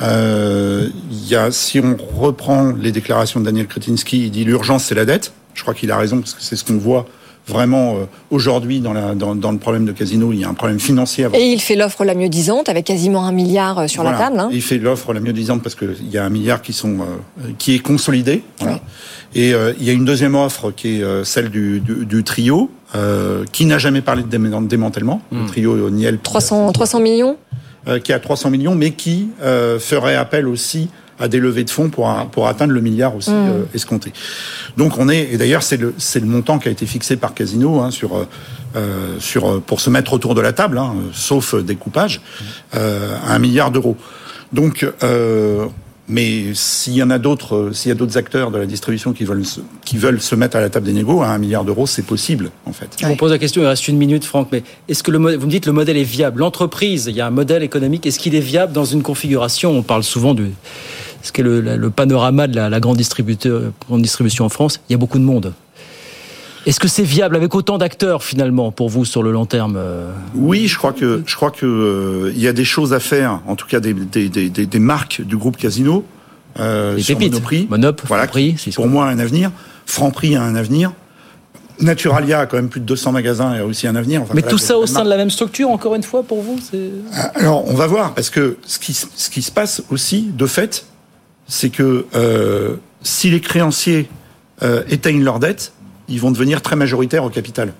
[0.03, 4.85] Euh, il y a, si on reprend les déclarations de Daniel Kretinsky, il dit l'urgence
[4.85, 5.33] c'est la dette.
[5.55, 7.07] Je crois qu'il a raison parce que c'est ce qu'on voit
[7.46, 10.33] vraiment euh, aujourd'hui dans, la, dans, dans le problème de Casino.
[10.33, 11.24] Il y a un problème financier.
[11.24, 14.12] à Et il fait l'offre la mieux disante, avec quasiment un milliard euh, sur la
[14.12, 14.38] table.
[14.38, 14.48] hein.
[14.53, 17.42] Il fait l'offre la mieux disante parce qu'il y a un milliard qui, sont, euh,
[17.59, 18.42] qui est consolidé.
[18.61, 18.81] Voilà.
[19.35, 22.24] Et euh, il y a une deuxième offre qui est euh, celle du, du, du
[22.24, 25.22] trio, euh, qui n'a jamais parlé de déma- démantèlement.
[25.31, 25.42] Hmm.
[25.42, 26.18] Le trio euh, Niel.
[26.22, 27.37] 300, 300 millions?
[27.88, 31.70] Euh, qui à 300 millions, mais qui euh, ferait appel aussi à des levées de
[31.70, 33.48] fonds pour, un- pour atteindre le milliard aussi Mm.
[33.48, 34.12] euh, escompté.
[34.76, 37.35] Donc on est, et d'ailleurs c'est le, c'est le montant qui a été fixé par
[37.35, 38.24] Casino hein, sur, euh,
[38.76, 42.20] euh, sur, pour se mettre autour de la table, hein, sauf découpage,
[42.74, 43.96] euh, à un milliard d'euros.
[44.52, 45.66] Donc, euh,
[46.12, 49.22] mais s'il y en a d'autres, s'il y a d'autres acteurs de la distribution qui
[49.24, 51.87] veulent se, qui veulent se mettre à la table des négos, à un milliard d'euros,
[51.87, 52.88] c'est possible en fait.
[53.00, 55.46] Je vous pose la question, il reste une minute, Franck, mais est-ce que le vous
[55.46, 56.40] me dites le modèle est viable?
[56.40, 59.70] L'entreprise, il y a un modèle économique, est-ce qu'il est viable dans une configuration?
[59.70, 60.46] On parle souvent de
[61.22, 64.80] ce qu'est le, le panorama de la, la grande, distributeur- grande distribution en France.
[64.88, 65.52] Il y a beaucoup de monde.
[66.66, 70.11] Est-ce que c'est viable avec autant d'acteurs finalement pour vous sur le long terme euh?
[70.35, 73.40] Oui, je crois que je crois que euh, il y a des choses à faire,
[73.46, 76.04] en tout cas des, des, des, des- des marques du groupe Casino.
[76.59, 77.33] Euh, Des sur pépites.
[77.33, 77.66] Monoprix.
[77.70, 79.52] Monop, voilà, qui, pour moi a un avenir.
[79.87, 80.92] Franprix a un avenir.
[81.80, 84.20] Naturalia a quand même plus de 200 magasins et a aussi un avenir.
[84.22, 85.04] Enfin, Mais voilà, tout ça au sein marques.
[85.06, 86.90] de la même structure, encore une fois, pour vous c'est-
[87.37, 90.85] Alors, on va voir, parce que ce qui, ce qui se passe aussi, de fait,
[91.50, 94.08] c'est que euh, si les créanciers
[94.62, 95.72] euh, éteignent leurs dettes,
[96.08, 97.74] ils vont devenir très majoritaires au capital.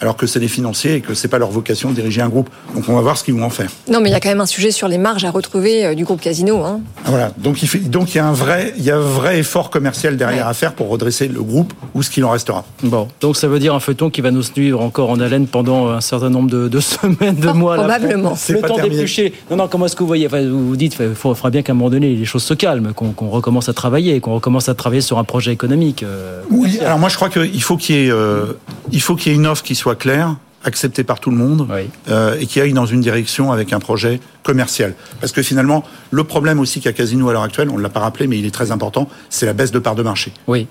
[0.00, 2.48] Alors que c'est des financiers et que c'est pas leur vocation de diriger un groupe.
[2.74, 3.70] Donc on va voir ce qu'ils vont en faire.
[3.90, 5.94] Non, mais il y a quand même un sujet sur les marges à retrouver euh,
[5.94, 6.64] du groupe Casino.
[6.64, 6.80] Hein.
[7.04, 7.32] Ah, Voilà.
[7.38, 9.68] Donc il fait, donc il y a un vrai, il y a un vrai effort
[9.70, 12.64] commercial derrière à faire pour redresser le groupe ou ce qu'il en restera.
[12.82, 15.88] Bon, donc ça veut dire un feuilleton qui va nous suivre encore en haleine pendant
[15.90, 17.76] un certain nombre de, de semaines, de mois.
[17.76, 17.82] là.
[17.82, 18.30] probablement.
[18.30, 19.34] Le C'est pas temps d'éplucher.
[19.50, 20.26] Non, non, comment est-ce que vous voyez?
[20.26, 22.92] Enfin, Vous vous dites, il faudra bien qu'à un moment donné, les choses se calment,
[22.94, 26.02] qu'on qu'on recommence à travailler, qu'on recommence à travailler sur un projet économique.
[26.04, 26.78] euh, Oui.
[26.84, 28.46] Alors moi je crois qu'il faut qu'il y ait, euh,
[28.92, 31.66] il faut qu'il y ait une offre qui soit claire accepté par tout le monde
[32.08, 34.94] euh, et qui aille dans une direction avec un projet commercial.
[35.20, 38.00] Parce que finalement, le problème aussi qu'a Casino à l'heure actuelle, on ne l'a pas
[38.00, 40.32] rappelé, mais il est très important, c'est la baisse de part de marché.
[40.46, 40.66] Oui.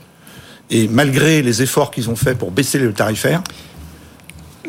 [0.70, 3.42] Et malgré les efforts qu'ils ont faits pour baisser le tarifaire,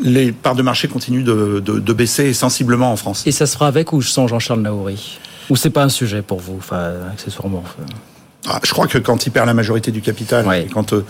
[0.01, 3.21] les parts de marché continuent de, de, de, baisser sensiblement en France.
[3.27, 5.19] Et ça se fera avec ou sans Jean-Charles Naouri?
[5.51, 7.63] Ou c'est pas un sujet pour vous, enfin, accessoirement
[8.47, 11.05] ah, je crois que quand il perd la majorité du capital, et quand euh,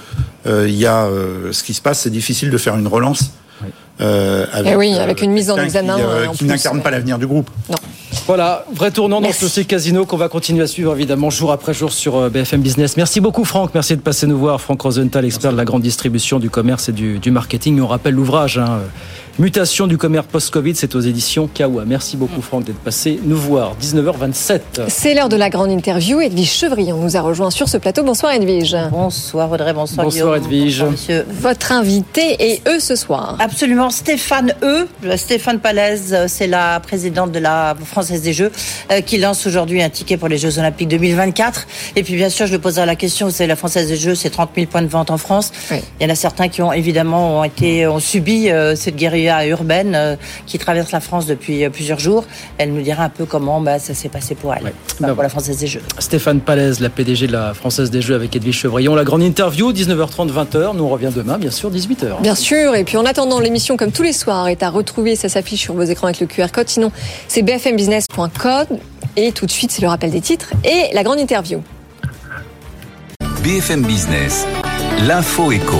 [0.47, 3.31] euh, il y a euh, ce qui se passe, c'est difficile de faire une relance.
[4.01, 5.97] Euh, avec, eh oui, avec une mise en examen.
[6.31, 7.49] Qui, qui n'incarne pas l'avenir du groupe.
[7.69, 7.77] Non.
[8.27, 11.73] Voilà, vrai tournant dans ce dossier casino qu'on va continuer à suivre évidemment jour après
[11.73, 12.95] jour sur BFM Business.
[12.95, 14.61] Merci beaucoup Franck, merci de passer nous voir.
[14.61, 17.81] Franck Rosenthal, expert de la grande distribution, du commerce et du, du marketing.
[17.81, 18.57] On rappelle l'ouvrage.
[18.57, 18.81] Hein,
[19.39, 21.85] Mutation du commerce post-Covid, c'est aux éditions Kawa.
[21.85, 23.75] Merci beaucoup Franck d'être passé nous voir.
[23.81, 24.59] 19h27.
[24.89, 26.19] C'est l'heure de la grande interview.
[26.19, 28.03] Edwige Chevrillon nous a rejoint sur ce plateau.
[28.03, 28.75] Bonsoir Edwige.
[28.91, 30.83] Bonsoir Audrey, bonsoir Bonsoir Edwige.
[30.83, 33.37] Bonsoir, Votre invité et eux ce soir.
[33.39, 34.87] Absolument, Stéphane E.
[35.15, 38.51] Stéphane Palaise, c'est la présidente de la Française des Jeux
[38.91, 41.67] euh, qui lance aujourd'hui un ticket pour les Jeux Olympiques 2024.
[41.95, 44.15] Et puis bien sûr, je lui poserai la question, vous savez, la Française des Jeux,
[44.15, 45.51] c'est 30 000 points de vente en France.
[45.71, 49.45] Il y en a certains qui ont évidemment ont été, ont subi euh, cette guérilla
[49.47, 52.25] urbaine euh, qui traverse la France depuis euh, plusieurs jours.
[52.57, 55.29] Elle nous dira un peu comment bah, ça s'est passé pour elle, bah, pour la
[55.29, 55.81] Française des Jeux.
[55.99, 58.95] Stéphane Palaise, la PDG de la Française des Jeux avec Edwige Chevrillon.
[58.95, 60.75] La grande interview, 19h30, 20h.
[60.75, 62.21] Nous on revient demain, bien sûr, 18h.
[62.21, 62.75] Bien sûr.
[62.75, 65.15] Et puis en attendant, l'émission, comme tous les soirs, est à retrouver.
[65.15, 66.69] Ça s'affiche sur vos écrans avec le QR code.
[66.69, 66.91] Sinon,
[67.27, 67.41] c'est
[69.15, 71.61] Et tout de suite, c'est le rappel des titres et la grande interview.
[73.43, 74.45] BFM Business,
[75.07, 75.79] l'info éco.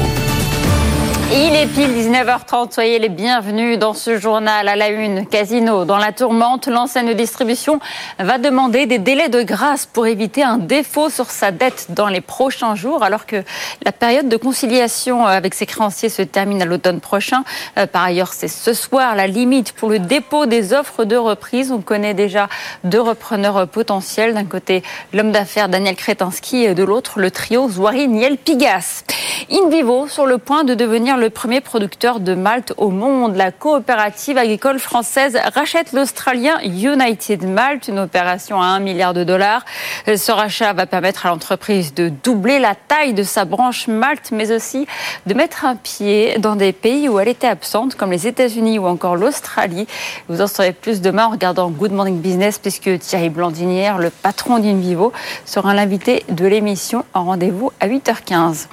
[1.34, 5.26] Il est pile 19h30, soyez les bienvenus dans ce journal à la une.
[5.26, 7.80] Casino dans la tourmente, l'enseigne de distribution
[8.20, 12.20] va demander des délais de grâce pour éviter un défaut sur sa dette dans les
[12.20, 13.46] prochains jours, alors que
[13.86, 17.46] la période de conciliation avec ses créanciers se termine à l'automne prochain.
[17.78, 21.72] Euh, par ailleurs, c'est ce soir la limite pour le dépôt des offres de reprise.
[21.72, 22.50] On connaît déjà
[22.84, 24.34] deux repreneurs potentiels.
[24.34, 29.06] D'un côté, l'homme d'affaires Daniel Kretinsky et de l'autre, le trio Zouari Niel Pigas.
[29.50, 33.36] In vivo sur le point de devenir le premier producteur de malt au monde.
[33.36, 39.63] La coopérative agricole française rachète l'Australien United Malt, une opération à 1 milliard de dollars.
[40.07, 44.51] Ce rachat va permettre à l'entreprise de doubler la taille de sa branche malt, mais
[44.51, 44.88] aussi
[45.27, 48.88] de mettre un pied dans des pays où elle était absente, comme les États-Unis ou
[48.88, 49.86] encore l'Australie.
[50.27, 54.57] Vous en saurez plus demain en regardant Good Morning Business, puisque Thierry Blandinière, le patron
[54.57, 55.13] d'Invivo,
[55.45, 58.65] sera l'invité de l'émission en rendez-vous à 8h15.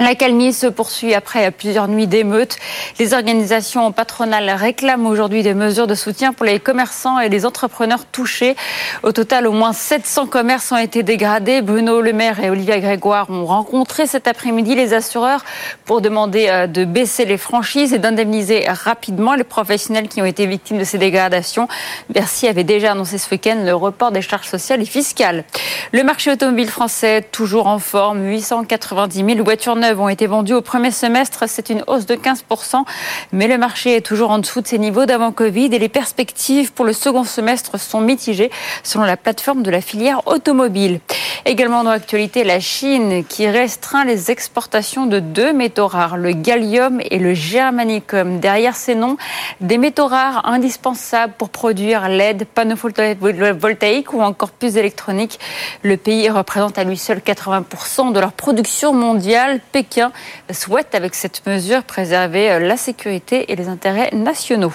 [0.00, 2.56] La calmie se poursuit après plusieurs nuits d'émeutes.
[2.98, 8.06] Les organisations patronales réclament aujourd'hui des mesures de soutien pour les commerçants et les entrepreneurs
[8.06, 8.56] touchés.
[9.02, 11.60] Au total, au moins 700 commerces ont été dégradés.
[11.60, 15.44] Bruno Le Maire et Olivia Grégoire ont rencontré cet après-midi les assureurs
[15.84, 20.46] pour demander euh, de baisser les franchises et d'indemniser rapidement les professionnels qui ont été
[20.46, 21.68] victimes de ces dégradations.
[22.08, 25.44] Bercy avait déjà annoncé ce week-end le report des charges sociales et fiscales.
[25.92, 30.90] Le marché automobile français toujours en forme, 890 000 voitures ont été vendues au premier
[30.90, 31.44] semestre.
[31.46, 32.84] C'est une hausse de 15%,
[33.32, 36.72] mais le marché est toujours en dessous de ses niveaux d'avant Covid et les perspectives
[36.72, 38.50] pour le second semestre sont mitigées
[38.82, 41.00] selon la plateforme de la filière automobile.
[41.44, 47.00] Également dans l'actualité, la Chine qui restreint les exportations de deux métaux rares, le gallium
[47.10, 48.38] et le germanicum.
[48.38, 49.16] Derrière ces noms,
[49.60, 55.40] des métaux rares indispensables pour produire LED, panneaux voltaïques ou encore puces électroniques.
[55.82, 59.60] Le pays représente à lui seul 80% de leur production mondiale.
[59.72, 60.12] Pékin
[60.50, 64.72] souhaite avec cette mesure préserver euh, la sécurité et les intérêts nationaux.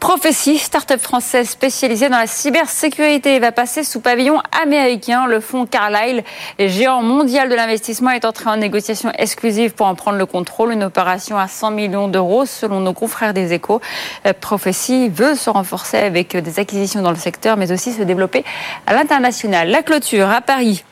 [0.00, 5.26] Prophétie, start-up française spécialisée dans la cybersécurité, va passer sous pavillon américain.
[5.26, 6.24] Le fonds Carlyle,
[6.58, 10.72] géant mondial de l'investissement, est entré en négociation exclusive pour en prendre le contrôle.
[10.72, 13.82] Une opération à 100 millions d'euros, selon nos confrères des Échos.
[14.26, 18.42] Euh, Prophétie veut se renforcer avec des acquisitions dans le secteur, mais aussi se développer
[18.86, 19.68] à l'international.
[19.68, 20.82] La clôture à Paris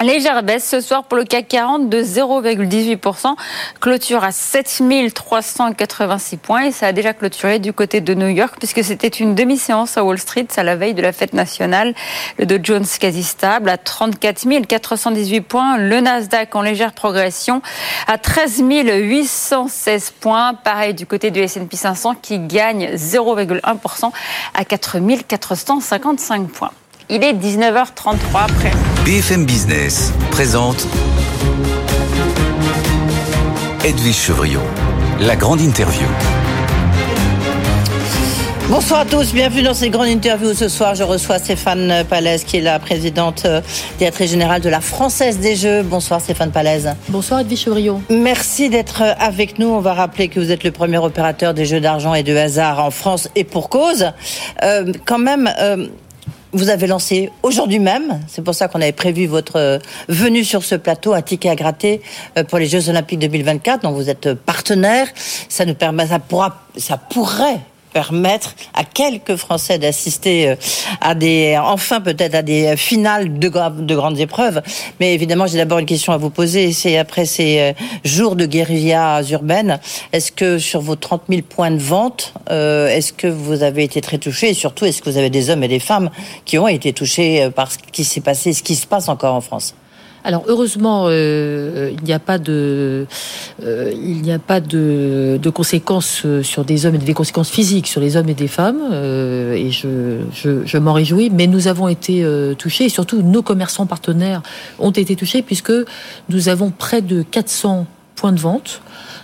[0.00, 3.36] Légère baisse ce soir pour le CAC 40 de 0,18%,
[3.80, 8.82] clôture à 7386 points et ça a déjà clôturé du côté de New York puisque
[8.82, 11.94] c'était une demi-séance à Wall Street à la veille de la fête nationale.
[12.38, 17.62] Le Dow Jones quasi stable à 34 418 points, le Nasdaq en légère progression
[18.08, 24.10] à 13 816 points, pareil du côté du S&P 500 qui gagne 0,1%
[24.54, 26.72] à 4 455 points.
[27.10, 28.70] Il est 19h33 après.
[29.04, 30.86] BFM Business présente
[33.84, 34.62] Edwige Chevrillon,
[35.20, 36.06] la grande interview.
[38.70, 40.54] Bonsoir à tous, bienvenue dans cette grande interview.
[40.54, 43.60] Ce soir, je reçois Stéphane Palaise, qui est la présidente euh,
[43.98, 45.82] directrice générale de la Française des Jeux.
[45.82, 46.94] Bonsoir Stéphane Palaise.
[47.10, 48.00] Bonsoir Edwige Chevrillon.
[48.08, 49.66] Merci d'être euh, avec nous.
[49.66, 52.82] On va rappeler que vous êtes le premier opérateur des jeux d'argent et de hasard
[52.82, 54.10] en France et pour cause.
[54.62, 55.86] Euh, quand même, euh,
[56.54, 60.64] vous avez lancé aujourd'hui même, c'est pour ça qu'on avait prévu votre euh, venue sur
[60.64, 62.00] ce plateau, un ticket à gratter
[62.38, 65.08] euh, pour les Jeux Olympiques 2024, dont vous êtes partenaire.
[65.48, 67.60] Ça nous permet, ça pourra, ça pourrait
[67.94, 70.56] permettre à quelques Français d'assister euh,
[71.00, 74.60] à des, enfin peut-être à des finales de, gra- de grandes épreuves.
[75.00, 76.72] Mais évidemment, j'ai d'abord une question à vous poser.
[76.72, 77.72] C'est après ces euh,
[78.04, 79.80] jours de guérilla urbaine,
[80.12, 84.00] est-ce que sur vos 30 000 points de vente, euh, est-ce que vous avez été
[84.02, 84.50] très touchés?
[84.50, 86.10] Et surtout, est-ce que vous avez des hommes et des femmes
[86.44, 89.40] qui ont été touchés par ce qui s'est passé, ce qui se passe encore en
[89.40, 89.74] France?
[90.26, 93.06] Alors heureusement, euh, il n'y a pas de,
[93.62, 97.86] euh, il n'y a pas de, conséquences euh, sur des hommes et des conséquences physiques
[97.86, 101.28] sur les hommes et des femmes, euh, et je, je, m'en réjouis.
[101.28, 104.42] Mais nous avons été euh, touchés, et surtout nos commerçants partenaires
[104.78, 105.72] ont été touchés puisque
[106.30, 108.80] nous avons près de 400 points de vente.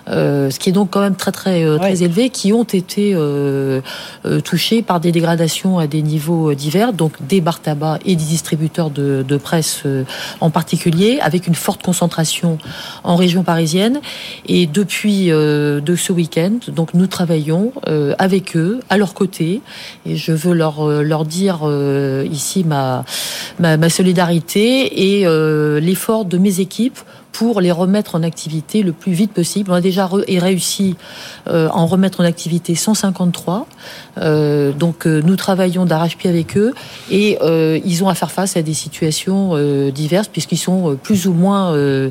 [0.09, 3.13] euh, ce qui est donc quand même très très euh, très élevé, qui ont été
[3.15, 3.81] euh,
[4.27, 8.17] euh, touchés par des dégradations à des niveaux euh, divers, donc des bars tabac et
[8.17, 10.05] des distributeurs de, de presse euh,
[10.41, 12.59] en particulier, avec une forte concentration
[13.05, 14.01] en région parisienne.
[14.47, 19.61] Et depuis euh, de ce week-end, donc nous travaillons euh, avec eux, à leur côté,
[20.07, 23.05] et je veux leur leur dire euh, ici ma
[23.59, 26.99] ma, ma solidarité et euh, l'effort de mes équipes
[27.41, 29.71] pour les remettre en activité le plus vite possible.
[29.71, 30.95] On a déjà réussi
[31.49, 33.67] euh, à en remettre en activité 153.
[34.19, 36.75] Euh, donc euh, nous travaillons d'arrache-pied avec eux
[37.11, 40.95] et euh, ils ont à faire face à des situations euh, diverses puisqu'ils sont euh,
[40.97, 42.11] plus ou moins euh,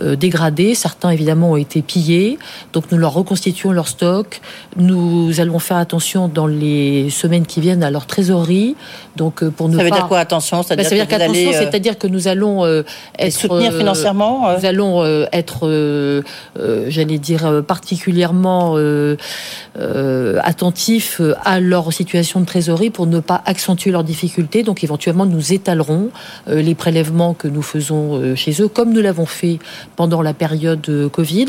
[0.00, 0.74] euh, dégradés.
[0.74, 2.40] Certains évidemment ont été pillés.
[2.72, 4.40] Donc nous leur reconstituons leur stock.
[4.76, 8.74] Nous allons faire attention dans les semaines qui viennent à leur trésorerie.
[9.16, 11.12] Donc euh, pour ne Ça veut pas dire quoi, attention Bah, ça veut dire que
[11.12, 12.82] vous qu'attention, allez, euh, c'est-à-dire que nous allons euh,
[13.18, 15.68] être soutenir euh, financièrement, euh Nous allons euh, être,
[16.88, 19.16] j'allais dire, particulièrement euh,
[19.78, 24.62] euh, attentifs à leur situation de trésorerie pour ne pas accentuer leurs difficultés.
[24.62, 26.10] Donc éventuellement, nous étalerons
[26.48, 29.58] euh, les prélèvements que nous faisons chez eux, comme nous l'avons fait
[29.96, 31.46] pendant la période Covid.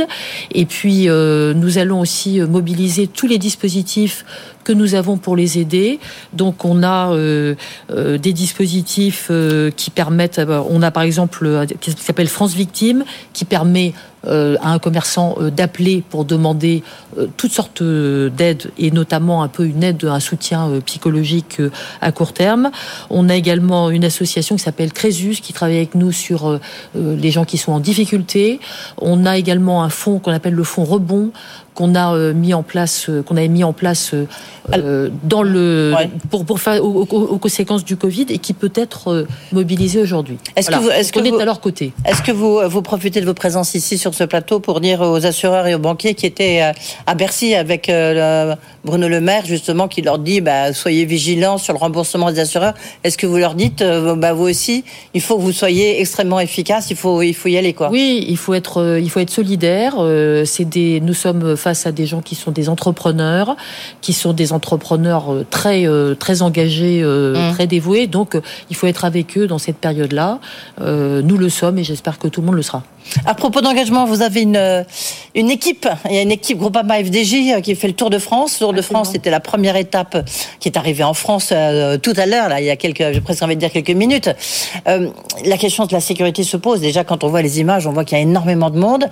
[0.51, 4.25] Et puis, euh, nous allons aussi mobiliser tous les dispositifs
[4.65, 5.99] que nous avons pour les aider.
[6.33, 7.55] Donc on a euh,
[7.91, 13.45] euh, des dispositifs euh, qui permettent, on a par exemple qui s'appelle France Victime, qui
[13.45, 13.93] permet
[14.27, 16.81] à un commerçant d'appeler pour demander
[17.37, 21.69] toutes sortes euh, d'aides et notamment un peu une aide, un soutien euh, psychologique euh,
[22.01, 22.71] à court terme.
[23.09, 26.59] On a également une association qui s'appelle Crésus qui travaille avec nous sur euh,
[26.95, 28.59] euh, les gens qui sont en difficulté.
[29.01, 31.31] On a également un fonds qu'on appelle le fonds rebond
[31.73, 34.25] qu'on a euh, mis en place, euh, qu'on avait mis en place euh,
[34.73, 35.93] euh, dans le
[36.31, 37.05] pour pour faire aux,
[37.37, 40.37] conséquences du Covid et qui peut être euh, mobilisé aujourd'hui.
[40.55, 40.77] Est-ce Voilà.
[40.77, 43.19] que vous, est-ce que on vous- est à leur côté Est-ce que vous, vous profitez
[43.19, 46.25] de vos présences ici sur ce plateau pour dire aux assureurs et aux banquiers qui
[46.25, 46.71] étaient euh,
[47.07, 51.73] à Bercy avec euh, Bruno Le Maire, justement, qui leur dit bah, soyez vigilants sur
[51.73, 55.37] le remboursement des assureurs Est-ce que vous leur dites, euh, bah, vous aussi, il faut
[55.37, 57.89] que vous soyez extrêmement efficace, il faut, il faut y aller quoi?
[57.91, 59.95] Oui, il faut être, euh, il faut être solidaire.
[59.99, 63.55] Euh, C'est des, nous sommes face à des gens qui sont des entrepreneurs,
[64.01, 67.53] qui sont des entrepreneurs très, euh, très engagés, euh, Mmh.
[67.53, 68.07] très dévoués.
[68.07, 68.37] Donc,
[68.69, 70.39] il faut être avec eux dans cette période-là.
[70.81, 72.83] Euh, nous le sommes et j'espère que tout le monde le sera.
[73.25, 74.83] À propos d'engagement, vous avez une, euh,
[75.33, 78.19] une équipe, il y a une équipe Groupama FDJ euh, qui fait le Tour de
[78.19, 78.59] France.
[78.59, 80.25] Le Tour de France, c'était la première étape
[80.59, 83.21] qui est arrivée en France euh, tout à l'heure, là, il y a quelques, j'ai
[83.21, 84.29] presque envie de dire quelques minutes.
[84.87, 85.09] Euh,
[85.45, 86.81] la question de la sécurité se pose.
[86.81, 89.05] Déjà, quand on voit les images, on voit qu'il y a énormément de monde.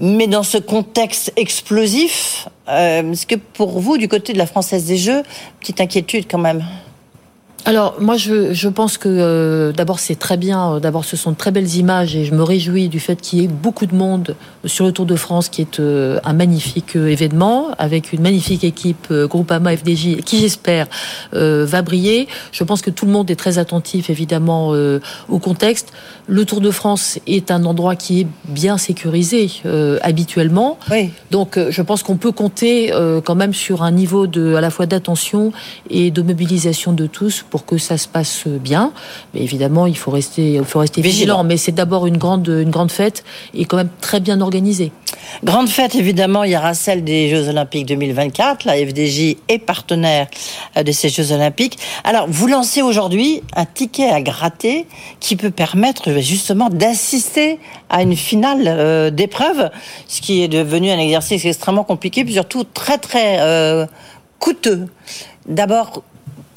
[0.00, 4.84] Mais dans ce contexte explosif, euh, est-ce que pour vous, du côté de la Française
[4.84, 5.22] des Jeux,
[5.60, 6.64] petite inquiétude quand même?
[7.68, 11.32] Alors moi je, je pense que euh, d'abord c'est très bien, euh, d'abord ce sont
[11.32, 13.94] de très belles images et je me réjouis du fait qu'il y ait beaucoup de
[13.94, 18.22] monde sur le Tour de France qui est euh, un magnifique euh, événement avec une
[18.22, 20.86] magnifique équipe Groupama FDJ qui j'espère
[21.32, 22.26] va briller.
[22.52, 24.72] Je pense que tout le monde est très attentif évidemment
[25.28, 25.92] au contexte.
[26.26, 29.50] Le Tour de France est un endroit qui est bien sécurisé
[30.02, 30.78] habituellement.
[31.30, 32.92] Donc je pense qu'on peut compter
[33.24, 35.52] quand même sur un niveau de à la fois d'attention
[35.90, 38.92] et de mobilisation de tous pour que ça se passe bien.
[39.34, 41.18] Mais évidemment, il faut rester, il faut rester vigilant.
[41.18, 41.44] Vigilant.
[41.44, 44.92] Mais c'est d'abord une grande, une grande fête et quand même très bien organisée.
[45.44, 48.64] Grande fête, évidemment, il y aura celle des Jeux Olympiques 2024.
[48.64, 50.26] La FDJ est partenaire
[50.76, 51.78] de ces Jeux Olympiques.
[52.04, 54.86] Alors, vous lancez aujourd'hui un ticket à gratter
[55.20, 57.58] qui peut permettre justement d'assister
[57.90, 59.70] à une finale euh, d'épreuve,
[60.06, 63.86] ce qui est devenu un exercice extrêmement compliqué, puis surtout très très euh,
[64.38, 64.86] coûteux.
[65.46, 66.02] d'abord,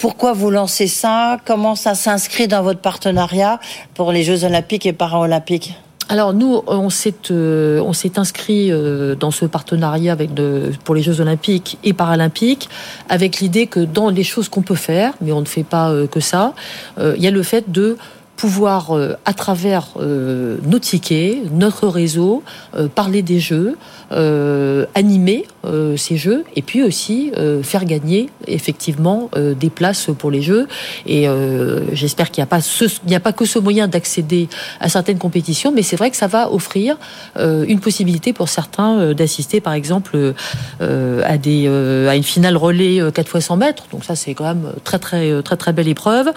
[0.01, 1.37] pourquoi vous lancez ça?
[1.45, 3.59] Comment ça s'inscrit dans votre partenariat
[3.93, 5.75] pour les Jeux Olympiques et Paralympiques?
[6.09, 10.17] Alors nous, on s'est euh, inscrit euh, dans ce partenariat
[10.83, 12.67] pour les Jeux Olympiques et Paralympiques
[13.09, 16.07] avec l'idée que dans les choses qu'on peut faire, mais on ne fait pas euh,
[16.07, 16.55] que ça,
[16.99, 17.95] il y a le fait de
[18.37, 22.41] pouvoir, à travers nos tickets, notre réseau,
[22.95, 23.77] parler des jeux,
[24.11, 30.31] animer euh, ces jeux et puis aussi euh, faire gagner effectivement euh, des places pour
[30.31, 30.67] les jeux.
[31.05, 31.27] Et
[31.93, 32.43] j'espère qu'il
[33.05, 34.49] n'y a pas que ce moyen d'accéder
[34.79, 36.97] à certaines compétitions mais c'est vrai que ça va offrir
[37.37, 40.33] une possibilité pour certains d'assister par exemple
[40.79, 41.67] à des
[42.07, 43.85] à une finale relais 4 fois 100 mètres.
[43.91, 46.31] Donc ça c'est quand même très très très très belle épreuve.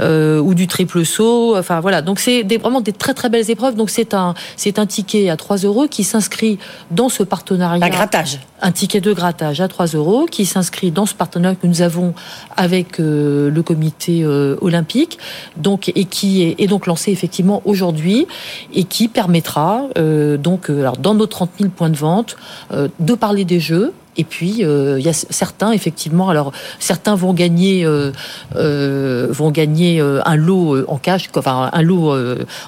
[0.00, 1.56] Ou du triple saut.
[1.56, 2.02] Enfin voilà.
[2.02, 3.76] Donc c'est vraiment des très très belles épreuves.
[3.76, 6.58] Donc c'est un c'est un ticket à 3 euros qui s'inscrit
[6.90, 7.84] dans ce partenariat.
[7.84, 8.40] Un grattage.
[8.60, 12.14] Un ticket de grattage à 3 euros qui s'inscrit dans ce partenariat que nous avons
[12.56, 15.18] avec euh, le comité euh, olympique,
[15.56, 18.26] donc et qui est, donc lancé effectivement aujourd'hui
[18.72, 22.36] et qui permettra euh, donc alors dans nos 30 000 points de vente
[22.72, 27.34] de parler des jeux et puis euh, il y a certains effectivement, alors certains vont
[27.34, 28.12] gagner euh,
[28.56, 32.14] euh, vont gagner un lot en cash, enfin un lot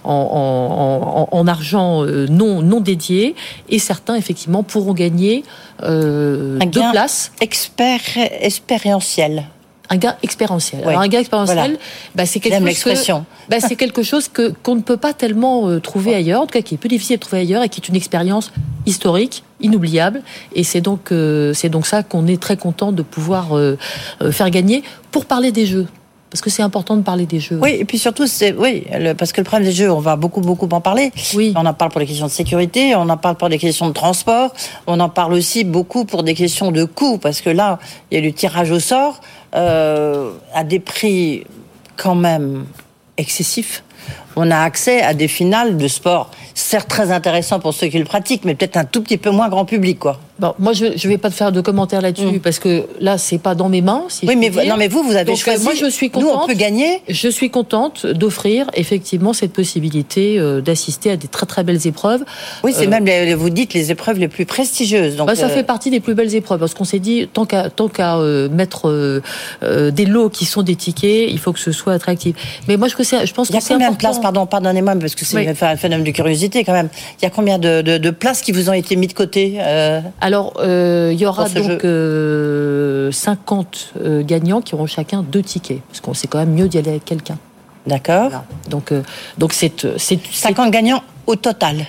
[0.05, 3.35] en, en, argent non non dédié,
[3.69, 5.45] et certains effectivement pourront gagner
[5.83, 6.59] deux
[6.93, 7.33] places.
[7.41, 8.01] expert
[8.41, 9.45] expérientiel
[9.91, 10.83] un gars expérientiel.
[10.87, 11.79] Alors un gars expérientiel,
[12.15, 13.13] bah, c'est quelque chose
[13.49, 16.53] bah, c'est quelque chose que qu'on ne peut pas tellement euh, trouver ailleurs, en tout
[16.53, 18.53] cas qui est plus difficile de trouver ailleurs et qui est une expérience
[18.87, 20.23] historique, inoubliable.
[20.55, 23.77] Et c'est donc euh, c'est donc ça qu'on est très content de pouvoir euh,
[24.31, 25.87] faire gagner pour parler des jeux.
[26.31, 27.59] Parce que c'est important de parler des jeux.
[27.63, 28.85] Oui, et puis surtout, c'est oui,
[29.17, 31.13] parce que le problème des jeux, on va beaucoup beaucoup en parler.
[31.35, 31.55] Oui.
[31.57, 33.93] On en parle pour les questions de sécurité, on en parle pour des questions de
[33.93, 34.53] transport,
[34.89, 37.79] on en parle aussi beaucoup pour des questions de coût, parce que là,
[38.11, 39.21] il y a le tirage au sort
[39.55, 41.45] euh, à des prix
[41.97, 42.67] quand même
[43.17, 43.83] excessifs.
[44.37, 48.05] On a accès à des finales de sport, certes très intéressants pour ceux qui le
[48.05, 50.21] pratiquent, mais peut-être un tout petit peu moins grand public, quoi.
[50.39, 52.41] Bon, moi, je ne vais pas te faire de commentaires là-dessus mm.
[52.41, 54.05] parce que là, c'est pas dans mes mains.
[54.09, 55.65] Si oui, mais non, mais vous, vous avez euh, choisi.
[55.65, 56.31] moi, je suis contente.
[56.31, 57.01] Nous, on peut gagner.
[57.09, 62.23] Je suis contente d'offrir effectivement cette possibilité euh, d'assister à des très très belles épreuves.
[62.65, 65.17] Oui, c'est même vous dites les épreuves les plus prestigieuses.
[65.17, 67.71] Donc bah, ça fait partie des plus belles épreuves parce qu'on s'est dit tant qu'à
[67.71, 68.19] tant qu'à
[68.51, 69.23] mettre
[69.63, 72.37] des lots qui sont des tickets, il faut que ce soit attractif.
[72.69, 75.63] Mais moi, je, je pense que c'est combien de places Pardon, pardonnez-moi, parce que c'est
[75.63, 76.89] un phénomène de curiosité quand même.
[77.21, 80.01] Il y a combien de, de, places qui vous ont été mises de côté euh,
[80.21, 81.83] Alors, euh, il y aura donc
[83.15, 86.77] 50 euh, gagnants qui auront chacun deux tickets, parce qu'on sait quand même mieux d'y
[86.77, 87.39] aller avec quelqu'un.
[87.87, 88.33] D'accord.
[88.69, 88.93] Donc,
[89.39, 91.87] donc c'est 50 gagnants au total.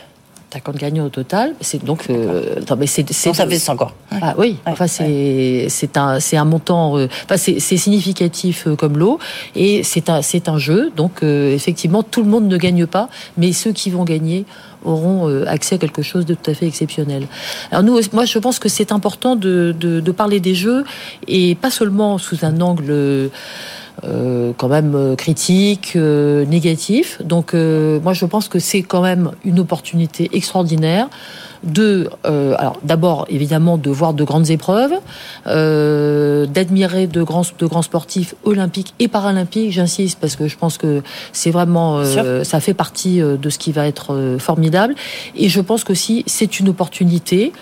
[0.54, 1.54] 50 gagnants au total.
[1.62, 2.06] C'est donc.
[2.10, 3.76] Euh, mais c'est, c'est ça fait 100
[4.22, 4.58] Ah oui.
[4.66, 6.98] enfin, c'est c'est un c'est un montant.
[6.98, 9.20] Euh, enfin, c'est, c'est significatif euh, comme lot
[9.56, 10.92] et c'est un c'est un jeu.
[10.96, 14.46] Donc effectivement, tout le monde ne gagne pas, mais ceux qui vont gagner
[14.86, 17.28] auront accès à quelque chose de tout à fait exceptionnel.
[17.72, 20.86] Alors nous, moi, je pense que c'est important de, de, de parler des jeux
[21.28, 23.30] et pas seulement sous un angle
[24.04, 27.20] euh, quand même euh, critique, euh, négatif.
[27.24, 31.10] Donc moi je pense que c'est quand même une opportunité extraordinaire
[31.64, 34.94] de, alors d'abord évidemment de voir de grandes épreuves,
[35.46, 39.72] d'admirer de grands de grands sportifs olympiques et paralympiques.
[39.72, 42.04] J'insiste parce que je pense que c'est vraiment
[42.44, 44.94] ça fait partie de ce qui va être formidable.
[45.36, 47.54] Et je pense qu'aussi c'est une opportunité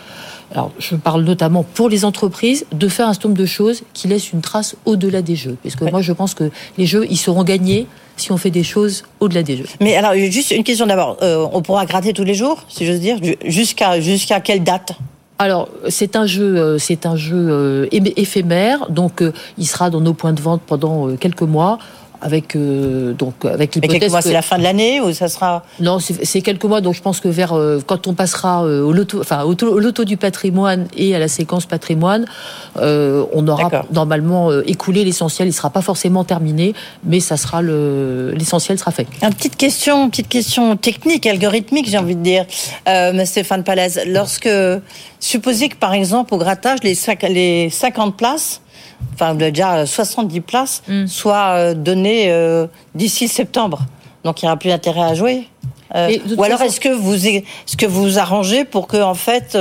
[0.52, 4.08] alors je parle notamment pour les entreprises, de faire un certain nombre de choses qui
[4.08, 5.58] laissent une trace au-delà des jeux.
[5.64, 7.88] Parce que moi, je pense que les jeux, ils seront gagnés
[8.18, 9.66] si on fait des choses au-delà des jeux.
[9.82, 11.18] Mais alors, juste une question d'abord.
[11.22, 14.94] Euh, on pourra gratter tous les jours, si j'ose dire Jusqu'à jusqu'à quelle date?
[15.38, 19.22] Alors c'est un jeu, euh, c'est un jeu euh, éphémère, donc
[19.58, 21.78] il sera dans nos points de vente pendant quelques mois
[22.22, 24.00] avec euh, donc avec l'hypothèse.
[24.00, 26.82] quelques mois, c'est la fin de l'année ou ça sera Non, c'est quelques mois.
[26.82, 30.04] Donc je pense que vers euh, quand on passera euh, au loto, enfin au, loto
[30.06, 32.26] du patrimoine et à la séquence patrimoine,
[32.76, 35.48] on aura normalement écoulé l'essentiel.
[35.48, 39.08] Il sera pas forcément terminé, mais ça sera le l'essentiel sera fait.
[39.22, 42.46] Une petite question, petite question technique, algorithmique, j'ai envie de dire,
[43.26, 44.02] Stéphane Palaise.
[44.08, 44.50] Lorsque
[45.20, 46.96] supposez que par exemple au grattage les
[47.30, 48.62] les 50 places
[49.14, 51.08] enfin déjà 70 places, mm.
[51.08, 53.86] soient euh, données euh, d'ici septembre.
[54.24, 55.48] Donc il n'y aura plus d'intérêt à jouer.
[55.94, 59.56] Euh, ou alors est-ce que vous est-ce que vous arrangez pour que en fait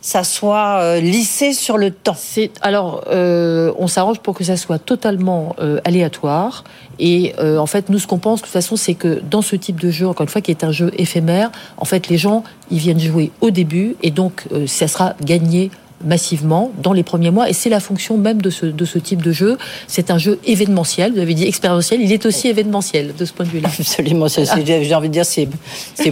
[0.00, 2.14] ça soit lissé sur le temps?
[2.16, 6.62] C'est alors on s'arrange pour que ça soit totalement aléatoire
[7.00, 9.80] et en fait nous ce qu'on pense de toute façon c'est que dans ce type
[9.80, 12.78] de jeu encore une fois qui est un jeu éphémère en fait les gens ils
[12.78, 15.72] viennent jouer au début et donc ça sera gagné
[16.04, 17.48] massivement dans les premiers mois.
[17.48, 19.58] Et c'est la fonction même de ce, de ce type de jeu.
[19.86, 21.12] C'est un jeu événementiel.
[21.12, 22.00] Vous avez dit expérientiel.
[22.00, 23.68] Il est aussi événementiel de ce point de vue-là.
[23.78, 24.26] Absolument.
[24.28, 25.48] J'ai envie de dire, c'est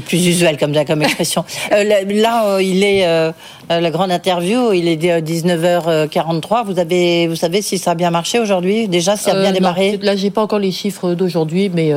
[0.01, 1.45] plus usuel comme, comme expression.
[1.73, 3.33] Euh, là, euh, il est euh,
[3.81, 4.73] la grande interview.
[4.73, 6.65] Il est 19h43.
[6.65, 8.89] Vous avez, vous savez si ça a bien marché aujourd'hui?
[8.89, 9.93] Déjà, ça a bien démarré.
[9.93, 11.93] Non, là, j'ai pas encore les chiffres d'aujourd'hui, mais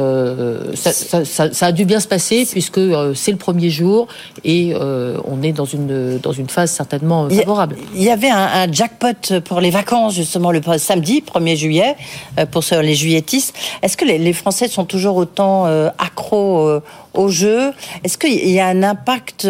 [0.76, 2.80] ça, ça, ça, ça, a dû bien se passer puisque
[3.14, 4.08] c'est le premier jour
[4.44, 7.78] et on est dans une dans une phase certainement favorable.
[7.96, 11.96] Il y avait un, un jackpot pour les vacances justement le samedi 1er juillet
[12.52, 13.56] pour les juilletistes.
[13.82, 15.66] Est-ce que les, les, Français sont toujours autant
[15.98, 16.82] accros
[17.14, 17.72] au jeu?
[18.04, 19.48] Est-ce qu'il y a un impact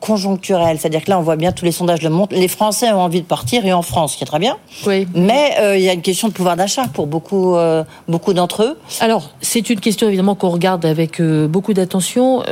[0.00, 3.00] conjoncturel, c'est-à-dire que là on voit bien tous les sondages le montrent, les Français ont
[3.00, 4.56] envie de partir et en France, ce qui est très bien.
[4.86, 5.06] Oui.
[5.14, 8.62] Mais euh, il y a une question de pouvoir d'achat pour beaucoup, euh, beaucoup d'entre
[8.62, 8.78] eux.
[9.00, 12.42] Alors c'est une question évidemment qu'on regarde avec euh, beaucoup d'attention.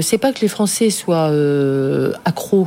[0.00, 1.30] C'est pas que les Français soient
[2.24, 2.66] accros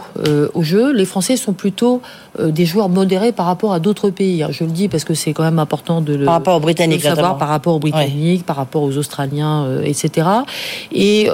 [0.54, 2.02] au jeu, les Français sont plutôt
[2.40, 4.46] des joueurs modérés par rapport à d'autres pays.
[4.50, 7.00] Je le dis parce que c'est quand même important de le par rapport aux Britanniques,
[7.00, 10.28] de savoir, par rapport aux Britanniques, par rapport aux Australiens, etc.
[10.92, 11.30] Et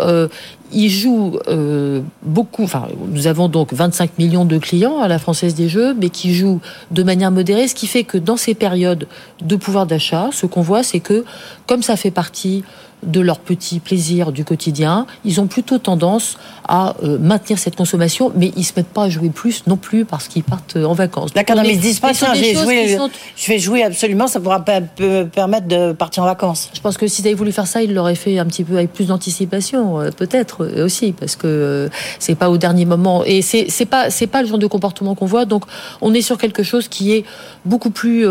[0.74, 2.64] il joue euh, beaucoup.
[2.64, 6.34] Enfin, nous avons donc 25 millions de clients à la Française des Jeux, mais qui
[6.34, 6.62] jouent
[6.92, 9.08] de manière modérée, ce qui fait que dans ces périodes
[9.42, 11.26] de pouvoir d'achat, ce qu'on voit, c'est que
[11.68, 12.64] comme ça fait partie
[13.04, 16.38] de leurs petits plaisirs du quotidien, ils ont plutôt tendance
[16.68, 20.06] à euh, maintenir cette consommation, mais ils se mettent pas à jouer plus non plus
[20.06, 21.34] parce qu'ils partent en vacances.
[21.34, 25.92] D'accord, mais ils se disent pas, tiens, je vais jouer absolument, ça pourra permettre de
[25.94, 26.70] partir en vacances.
[26.74, 28.94] Je pense que s'ils avaient voulu faire ça, ils l'auraient fait un petit peu avec
[28.94, 31.90] plus d'anticipation, euh, peut-être euh, aussi, parce que
[32.20, 33.24] c'est pas au dernier moment.
[33.26, 35.46] Et c'est pas pas le genre de comportement qu'on voit.
[35.46, 35.66] Donc
[36.00, 37.26] on est sur quelque chose qui est
[37.66, 38.26] beaucoup plus,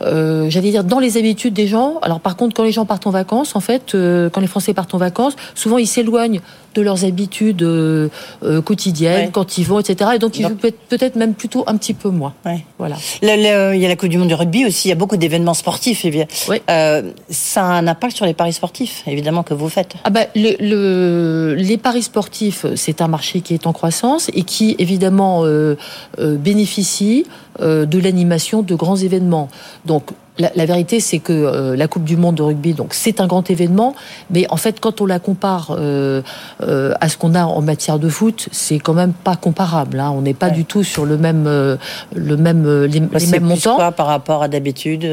[0.00, 1.98] j'allais dire, dans les habitudes des gens.
[2.02, 4.94] Alors par contre, quand les gens partent en vacances, en fait quand les Français partent
[4.94, 6.40] en vacances, souvent ils s'éloignent
[6.74, 8.08] de leurs habitudes euh,
[8.42, 9.30] euh, quotidiennes ouais.
[9.32, 10.10] quand ils vont, etc.
[10.14, 10.56] Et donc ils jouent
[10.88, 12.34] peut-être même plutôt un petit peu moins.
[12.44, 12.64] Ouais.
[12.78, 12.96] Voilà.
[13.22, 14.88] Il y a la Coupe du Monde de rugby aussi.
[14.88, 16.04] Il y a beaucoup d'événements sportifs.
[16.04, 16.62] Et bien, ouais.
[16.70, 19.94] euh, ça a un impact sur les paris sportifs, évidemment que vous faites.
[20.04, 24.42] Ah bah, le, le, les paris sportifs, c'est un marché qui est en croissance et
[24.42, 25.76] qui évidemment euh,
[26.18, 27.26] bénéficie
[27.60, 29.48] de l'animation de grands événements.
[29.84, 33.20] Donc la, la, vérité, c'est que euh, la Coupe du Monde de rugby, donc c'est
[33.20, 33.94] un grand événement,
[34.30, 36.22] mais en fait, quand on la compare euh,
[36.62, 40.00] euh, à ce qu'on a en matière de foot, c'est quand même pas comparable.
[40.00, 40.12] Hein.
[40.14, 40.52] On n'est pas ouais.
[40.52, 43.76] du tout sur le même, le même, les, bah, les mêmes montants.
[43.76, 45.08] Quoi, par rapport à d'habitude,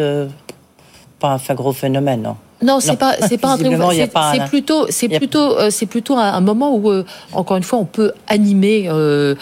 [1.19, 5.57] pas un gros phénomène, non non, c'est pas c'est pas un c'est plutôt c'est plutôt
[5.57, 9.35] euh, c'est plutôt un, moment où euh, encore une fois on peut animer euh,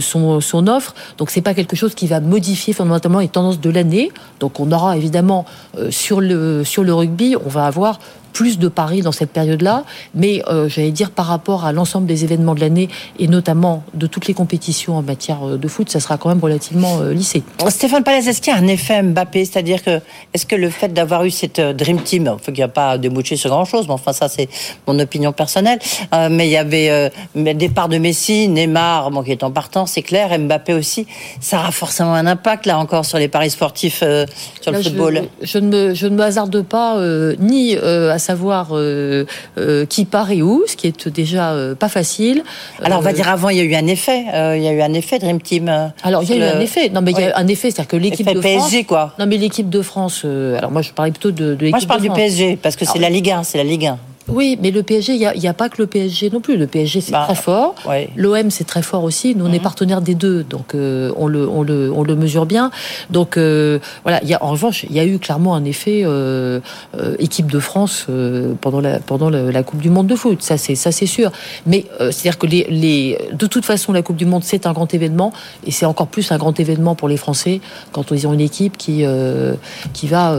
[0.00, 0.94] son son offre.
[1.18, 4.12] Donc c'est pas quelque chose qui va modifier fondamentalement les tendances de l'année.
[4.40, 5.44] Donc on aura évidemment
[5.90, 7.98] sur le sur le rugby, on va avoir
[8.36, 9.84] plus de paris dans cette période-là,
[10.14, 14.06] mais euh, j'allais dire par rapport à l'ensemble des événements de l'année et notamment de
[14.06, 17.42] toutes les compétitions en matière de foot, ça sera quand même relativement euh, lissé.
[17.70, 19.46] Stéphane Palais, est-ce qu'il y a un effet Mbappé?
[19.46, 20.02] C'est-à-dire que
[20.34, 23.48] est-ce que le fait d'avoir eu cette Dream Team, il n'y a pas débouché sur
[23.48, 24.50] grand-chose, mais enfin ça c'est
[24.86, 25.78] mon opinion personnelle,
[26.14, 29.50] euh, mais il y avait euh, le départ de Messi, Neymar, bon, qui est en
[29.50, 31.06] partant, c'est clair, Mbappé aussi,
[31.40, 34.26] ça aura forcément un impact là encore sur les paris sportifs, euh,
[34.60, 35.22] sur là, le football.
[35.40, 36.96] Je, je, ne me, je ne me hasarde pas
[37.38, 39.24] ni à savoir euh,
[39.56, 42.42] euh, qui part et où, ce qui est déjà euh, pas facile.
[42.82, 44.24] Alors on va dire avant il y a eu un effet,
[44.56, 45.68] il y a eu un effet Dream Team.
[46.02, 47.88] alors il y a eu un effet, non mais il y a un effet, c'est-à-dire
[47.88, 48.86] que l'équipe de PSG, France.
[48.86, 49.14] quoi.
[49.18, 50.24] Non mais l'équipe de France.
[50.24, 51.72] alors moi je parlais plutôt de, de l'équipe.
[51.72, 53.98] Moi je parle du PSG parce que c'est la Ligue 1, c'est la Ligue 1.
[54.28, 56.56] Oui, mais le PSG, il n'y a, a, pas que le PSG non plus.
[56.56, 57.74] Le PSG, c'est bah, très fort.
[57.88, 58.10] Ouais.
[58.16, 59.34] L'OM, c'est très fort aussi.
[59.36, 59.54] Nous, on Mhm.
[59.54, 62.70] est partenaire des deux, donc euh, on, le, on, le, on le mesure bien.
[63.10, 66.02] Donc euh, voilà, il y a, en revanche, il y a eu clairement un effet
[66.04, 66.60] euh,
[66.98, 70.42] euh, équipe de France euh, pendant, la, pendant la, la, Coupe du Monde de foot.
[70.42, 71.30] Ça, c'est ça, c'est sûr.
[71.66, 74.72] Mais euh, c'est-à-dire que les, les, de toute façon, la Coupe du Monde, c'est un
[74.72, 75.32] grand événement,
[75.64, 77.60] et c'est encore plus un grand événement pour les Français
[77.92, 79.54] quand ils ont une équipe qui, euh,
[79.92, 80.36] qui va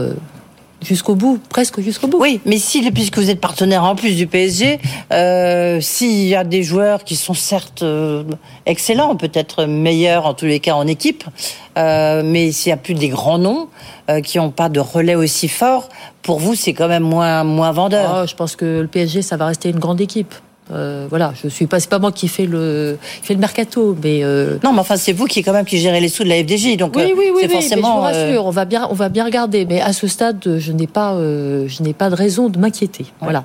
[0.82, 2.18] jusqu'au bout, presque jusqu'au bout.
[2.20, 4.78] Oui, mais si, puisque vous êtes partenaire en plus du PSG,
[5.12, 8.24] euh, s'il y a des joueurs qui sont certes euh,
[8.66, 11.24] excellents, peut-être meilleurs en tous les cas en équipe,
[11.76, 13.68] euh, mais s'il n'y a plus des grands noms
[14.24, 15.90] qui n'ont pas de relais aussi fort,
[16.22, 18.22] pour vous, c'est quand même moins, moins vendeur.
[18.22, 20.34] Oh, je pense que le PSG, ça va rester une grande équipe.
[20.70, 24.22] Euh, voilà, je suis pas, c'est pas moi qui fais le, fait le mercato, mais
[24.22, 24.58] euh...
[24.62, 26.76] non, mais enfin c'est vous qui quand même qui gérez les sous de la FDJ,
[26.76, 28.02] donc oui, oui, oui, c'est oui, forcément.
[28.02, 30.58] Mais je vous rassure, on va bien, on va bien regarder, mais à ce stade,
[30.58, 33.04] je n'ai pas, euh, je n'ai pas de raison de m'inquiéter.
[33.04, 33.28] Ouais.
[33.28, 33.44] Voilà.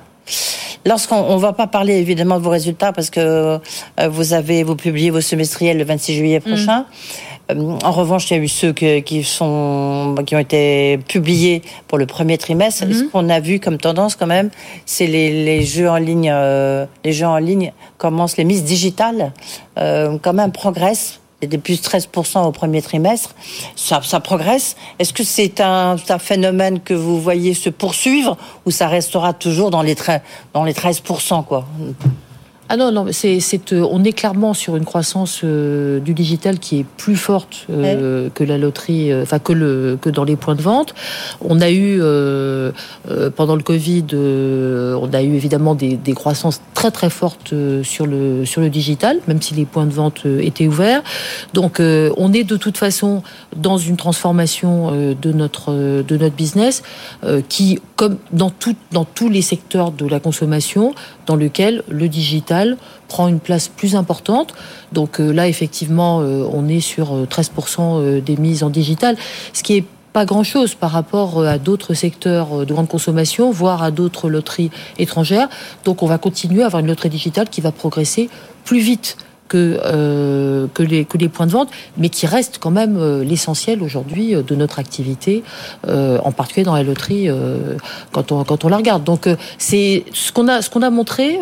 [0.86, 3.58] Lorsqu'on on va pas parler évidemment de vos résultats parce que euh,
[4.08, 6.80] vous avez vous publiez vos semestriels le 26 juillet prochain.
[6.80, 7.33] Mmh.
[7.50, 11.98] En revanche, il y a eu ceux que, qui sont qui ont été publiés pour
[11.98, 12.86] le premier trimestre.
[12.86, 12.92] Mmh.
[12.92, 14.50] Ce qu'on a vu comme tendance quand même,
[14.86, 16.30] c'est les, les, jeux en ligne.
[16.32, 19.32] Euh, les jeux en ligne commencent, les mises digitales
[19.78, 23.34] euh, quand même progressent C'était plus 13% au premier trimestre.
[23.76, 24.76] Ça, ça progresse.
[24.98, 29.70] Est-ce que c'est un, un, phénomène que vous voyez se poursuivre ou ça restera toujours
[29.70, 29.96] dans les,
[30.54, 31.66] dans les 13% quoi?
[32.70, 36.58] Ah non, non, c'est, c'est, euh, on est clairement sur une croissance euh, du digital
[36.58, 40.54] qui est plus forte euh, que la loterie, enfin que, le, que dans les points
[40.54, 40.94] de vente.
[41.42, 42.00] On a eu,
[43.36, 47.52] pendant le Covid, on a eu évidemment des, des, croissances très très fortes
[47.82, 51.02] sur, le, sur le digital, même si les points de vente étaient ouverts.
[51.52, 53.22] Donc on est de toute façon
[53.56, 56.82] dans une transformation de, notre, de notre business
[57.48, 60.94] qui, comme dans, tout, dans tous les secteurs de la consommation,
[61.26, 62.76] dans lequel le digital
[63.08, 64.54] prend une place plus importante.
[64.92, 69.16] Donc euh, là, effectivement, euh, on est sur 13% euh, des mises en digital,
[69.52, 73.90] ce qui est pas grand-chose par rapport à d'autres secteurs de grande consommation, voire à
[73.90, 75.48] d'autres loteries étrangères.
[75.84, 78.30] Donc on va continuer à avoir une loterie digitale qui va progresser
[78.64, 79.16] plus vite
[79.54, 84.34] que, euh, que, les, points de vente, mais qui reste quand même euh, l'essentiel aujourd'hui
[84.34, 85.44] euh, de notre activité,
[85.86, 87.28] en particulier dans la loterie
[88.10, 89.04] quand, on, la regarde.
[89.04, 89.28] Donc
[89.58, 90.48] c'est ce qu'on
[90.82, 91.38] a montré,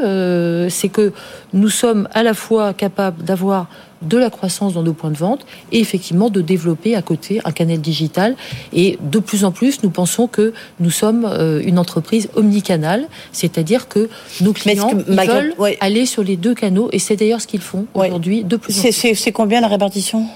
[0.68, 1.12] c'est que
[1.52, 3.66] nous sommes à la fois capables d'avoir
[4.02, 7.52] de la croissance dans nos points de vente et effectivement de développer à côté un
[7.52, 8.36] canal digital.
[8.72, 13.88] Et de plus en plus, nous pensons que nous sommes euh, une entreprise omnicanale, c'est-à-dire
[13.88, 14.08] que
[14.40, 18.44] nos clients veulent aller sur les deux canaux et c'est d'ailleurs ce qu'ils font aujourd'hui
[18.44, 19.14] de plus en plus.
[19.14, 20.26] C'est combien la répartition?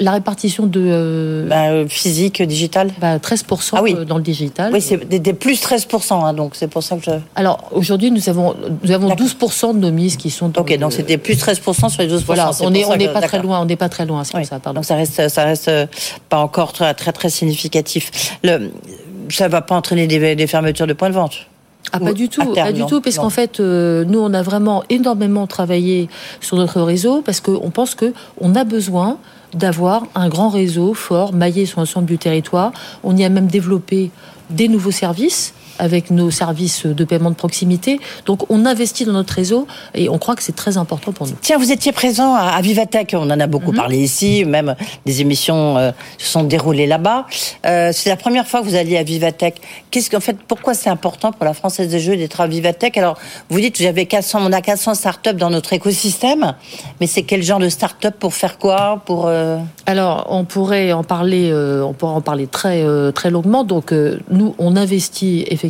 [0.00, 3.94] La répartition de euh, bah, euh, physique, digital bah, 13% ah oui.
[3.96, 4.72] Euh, dans le digital.
[4.72, 7.10] Oui, c'est des, plus 13%, hein, donc c'est pour ça que je...
[7.36, 10.52] Alors aujourd'hui, nous avons, nous avons 12% de nos mises qui sont...
[10.56, 12.22] ok, donc c'était plus 13% sur les 12%.
[12.24, 14.58] Voilà, on n'est on n'est pas très loin, on n'est pas très loin, c'est ça,
[14.58, 14.80] pardon.
[14.80, 15.70] Donc ça reste, ça reste
[16.28, 18.38] pas encore très, très, très significatif.
[18.42, 18.72] Le,
[19.28, 21.46] ça va pas entraîner des, des fermetures de points de vente?
[21.92, 25.46] Ah, pas du tout, pas du tout, parce qu'en fait, nous, on a vraiment énormément
[25.46, 26.08] travaillé
[26.40, 29.18] sur notre réseau, parce qu'on pense que on a besoin
[29.54, 32.72] d'avoir un grand réseau fort, maillé sur l'ensemble du territoire.
[33.02, 34.10] On y a même développé
[34.50, 38.00] des nouveaux services avec nos services de paiement de proximité.
[38.26, 41.34] Donc on investit dans notre réseau et on croit que c'est très important pour nous.
[41.40, 43.76] Tiens, vous étiez présent à Vivatech, on en a beaucoup mhm.
[43.76, 44.76] parlé ici, même
[45.06, 47.26] des émissions euh, se sont déroulées là-bas.
[47.66, 49.56] Euh, c'est la première fois que vous alliez à Vivatech.
[49.90, 52.96] Qu'est-ce qu'en fait, pourquoi c'est important pour la Française des Jeux d'être à Vivatech?
[52.98, 53.18] Alors,
[53.48, 56.54] vous dites, j'avais 400, on a 400 startups dans notre écosystème,
[57.00, 59.02] mais c'est quel genre de start-up pour faire quoi?
[59.06, 63.64] Pour euh Alors, on pourrait en parler, on pourrait en parler très très longuement.
[63.64, 63.92] Donc,
[64.30, 65.69] nous, on investit effectivement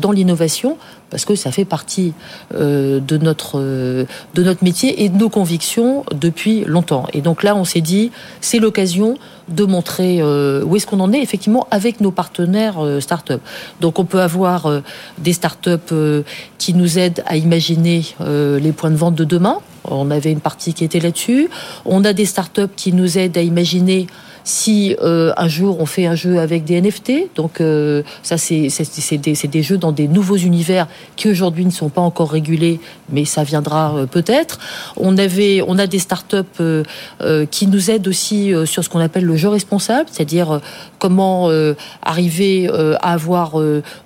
[0.00, 0.76] dans l'innovation
[1.10, 2.14] parce que ça fait partie
[2.54, 7.06] euh, de notre euh, de notre métier et de nos convictions depuis longtemps.
[7.12, 11.12] Et donc là, on s'est dit, c'est l'occasion de montrer euh, où est-ce qu'on en
[11.12, 13.40] est effectivement avec nos partenaires start-up.
[13.80, 14.82] Donc on peut avoir
[15.18, 15.92] des start-up
[16.58, 19.58] qui nous aident à imaginer les points de vente de demain.
[19.84, 21.48] On avait une partie qui était là-dessus.
[21.84, 24.06] On a des start-up qui nous aident à imaginer
[24.44, 28.68] si euh, un jour on fait un jeu avec des NFT, donc euh, ça c'est
[29.18, 30.86] des, des, jeux dans des nouveaux univers
[31.16, 32.80] qui aujourd'hui ne sont pas encore régulés,
[33.10, 34.58] mais ça viendra euh, peut-être.
[34.96, 36.36] On avait, on a des startups
[37.50, 40.60] qui nous aident aussi sur ce qu'on appelle le jeu responsable, c'est-à-dire
[40.98, 41.50] comment
[42.02, 43.56] arriver à avoir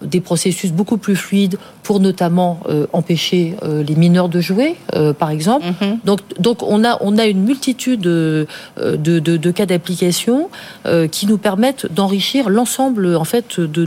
[0.03, 2.61] des processus beaucoup plus fluides pour notamment
[2.93, 4.77] empêcher les mineurs de jouer,
[5.19, 5.67] par exemple.
[5.67, 5.99] Mm-hmm.
[6.05, 8.47] Donc, donc on a on a une multitude de,
[8.79, 10.24] de, de cas d'application
[10.87, 13.85] euh, qui nous permettent d'enrichir l'ensemble en fait de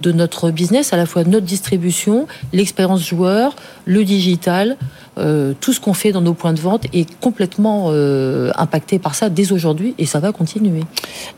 [0.00, 4.76] de notre business, à la fois notre distribution, l'expérience joueur, le digital,
[5.18, 9.14] euh, tout ce qu'on fait dans nos points de vente est complètement euh, impacté par
[9.14, 10.82] ça dès aujourd'hui et ça va continuer.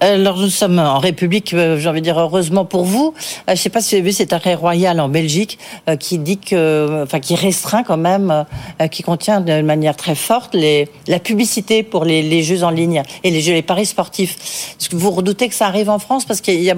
[0.00, 3.14] Alors nous sommes en République, j'ai envie de dire heureusement pour vous.
[3.46, 5.58] je ne sais pas si vous avez vu cet arrêt royal en Belgique
[5.98, 8.44] qui dit que, enfin qui restreint quand même,
[8.90, 10.56] qui contient de manière très forte
[11.06, 14.36] la publicité pour les, jeux en ligne et les jeux les paris sportifs
[14.78, 16.24] est-ce que vous redoutez que ça arrive en France?
[16.24, 16.76] Parce qu'il y a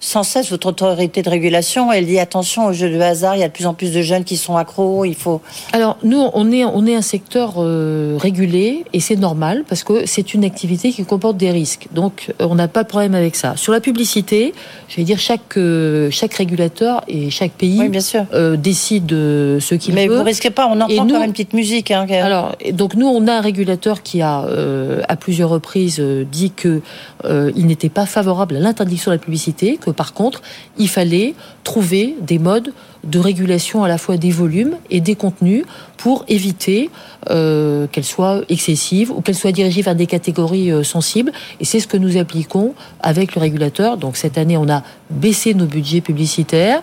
[0.00, 3.44] sans cesse votre autorité de régulation, elle dit attention aux jeux de hasard, il y
[3.44, 5.40] a de plus en plus de jeunes qui sont accros, il faut...
[5.72, 10.06] Alors nous, on est, on est un secteur euh, régulé et c'est normal parce que
[10.06, 11.88] c'est une activité qui comporte des risques.
[11.92, 13.56] Donc euh, on n'a pas de problème avec ça.
[13.56, 14.52] Sur la publicité,
[14.88, 18.24] je vais dire chaque, euh, chaque régulateur et chaque pays bien sûr.
[18.58, 20.00] décide ce qu'il veut.
[20.00, 21.90] Mais vous risquez pas, on entend quand même une petite musique.
[21.90, 24.44] Hein, alors, donc nous, on a un régulateur qui a
[25.08, 26.80] à plusieurs reprises dit que
[27.24, 30.42] euh, il n'était pas favorable à l'interdiction de la publicité, que par contre,
[30.78, 31.34] il fallait
[31.64, 32.72] trouver des modes
[33.06, 35.64] de régulation à la fois des volumes et des contenus
[35.96, 36.90] pour éviter
[37.30, 41.32] euh, qu'elles soient excessives ou qu'elles soient dirigées vers des catégories euh, sensibles.
[41.60, 43.96] Et c'est ce que nous appliquons avec le régulateur.
[43.96, 46.82] Donc cette année, on a baissé nos budgets publicitaires.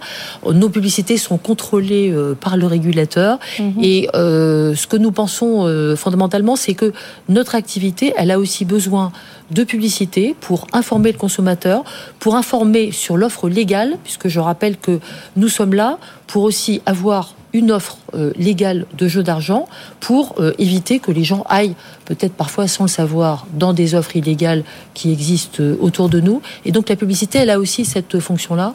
[0.50, 3.40] Nos publicités sont contrôlées euh, par le régulateur.
[3.60, 3.74] Mhm.
[3.82, 6.94] Et euh, ce que nous pensons euh, fondamentalement, c'est que
[7.30, 9.12] notre activité, elle a aussi besoin
[9.52, 11.84] de publicité pour informer le consommateur,
[12.20, 15.00] pour informer sur l'offre légale, puisque je rappelle que
[15.36, 15.98] nous sommes là
[16.28, 17.98] pour aussi avoir une offre
[18.36, 19.68] légale de jeux d'argent
[20.00, 24.64] pour éviter que les gens aillent, peut-être parfois sans le savoir, dans des offres illégales
[24.94, 26.42] qui existent euh, autour de nous.
[26.66, 28.74] Et donc la publicité, elle a aussi cette fonction-là.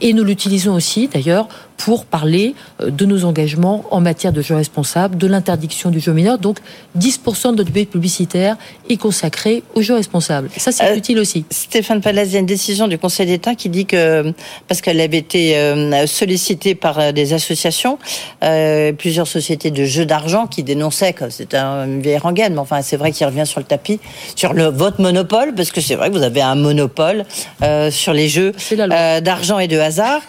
[0.00, 2.54] Et nous l'utilisons aussi, d'ailleurs, pour parler
[2.84, 6.38] de nos engagements en matière de jeux responsables, de l'interdiction du jeu mineur.
[6.38, 6.58] Donc
[6.98, 8.56] 10% de notre budget publicitaire
[8.90, 10.50] est consacré aux jeux responsables.
[10.58, 11.46] ça, c'est utile aussi.
[11.48, 14.34] Stéphane Pallas, il y a une décision du Conseil d'État qui dit que,
[14.68, 15.56] parce qu'elle avait été
[16.06, 17.98] sollicitée par des associations,
[18.42, 22.69] euh, plusieurs sociétés de jeux d'argent qui dénonçaient que c'est un vieille rengaine, mais enfin
[22.82, 24.00] c'est vrai qu'il revient sur le tapis,
[24.36, 27.24] sur le votre monopole, parce que c'est vrai que vous avez un monopole
[27.62, 30.20] euh, sur les jeux euh, d'argent et de hasard.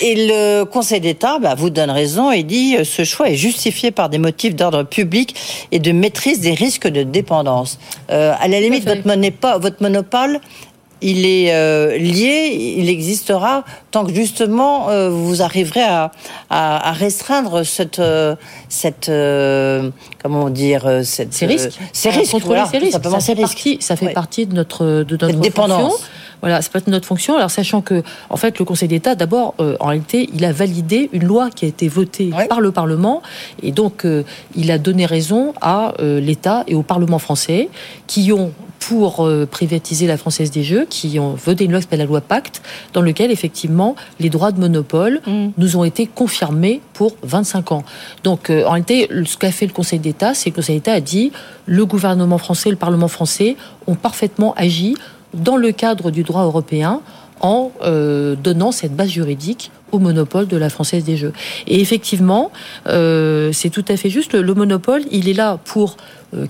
[0.00, 4.08] Et le Conseil d'État bah, vous donne raison et dit ce choix est justifié par
[4.08, 5.34] des motifs d'ordre public
[5.72, 7.78] et de maîtrise des risques de dépendance.
[8.08, 10.40] à la limite, votre, votre monopole
[11.04, 16.10] il est euh, lié, il existera tant que justement euh, vous arriverez à,
[16.48, 18.34] à, restreindre cette, euh,
[18.70, 19.12] cette
[20.22, 22.98] comment dire, cette, ces risques, ces risques, voilà, ces risques.
[23.02, 25.92] Ça, fait partie, ça fait partie de notre de notre dépendance.
[25.92, 26.08] Fonction.
[26.40, 27.36] Voilà, c'est pas notre fonction.
[27.36, 31.24] Alors sachant que, en fait, le Conseil d'État, d'abord, en réalité, il a validé une
[31.24, 33.22] loi qui a été votée par le Parlement,
[33.62, 34.06] et donc
[34.54, 37.68] il a donné raison à l'État et au Parlement français,
[38.06, 38.52] qui ont
[38.88, 42.04] pour euh, privatiser la Française des Jeux, qui ont voté une loi qui s'appelle la
[42.04, 42.60] loi Pacte,
[42.92, 45.48] dans lequel effectivement les droits de monopole mm.
[45.56, 47.84] nous ont été confirmés pour 25 ans.
[48.24, 50.92] Donc euh, en réalité, ce qu'a fait le Conseil d'État, c'est que le Conseil d'État
[50.92, 51.32] a dit
[51.66, 53.56] le gouvernement français, le Parlement français
[53.86, 54.96] ont parfaitement agi
[55.34, 57.00] dans le cadre du droit européen
[57.40, 61.32] en euh, donnant cette base juridique au monopole de la Française des Jeux.
[61.66, 62.50] Et effectivement,
[62.86, 64.34] c'est tout à fait juste.
[64.34, 65.96] Le, monopole, il est là pour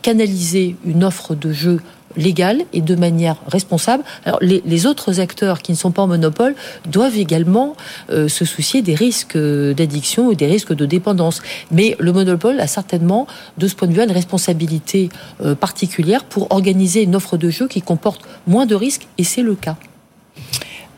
[0.00, 1.80] canaliser une offre de jeux
[2.16, 4.04] légale et de manière responsable.
[4.24, 6.54] Alors les, autres acteurs qui ne sont pas en monopole
[6.90, 7.74] doivent également
[8.10, 11.40] euh, se soucier des risques d'addiction et des risques de dépendance.
[11.70, 13.26] Mais le monopole a certainement,
[13.58, 15.08] de ce point de vue, une responsabilité
[15.42, 19.42] euh, particulière pour organiser une offre de jeu qui comporte moins de risques, et c'est
[19.42, 19.76] le cas.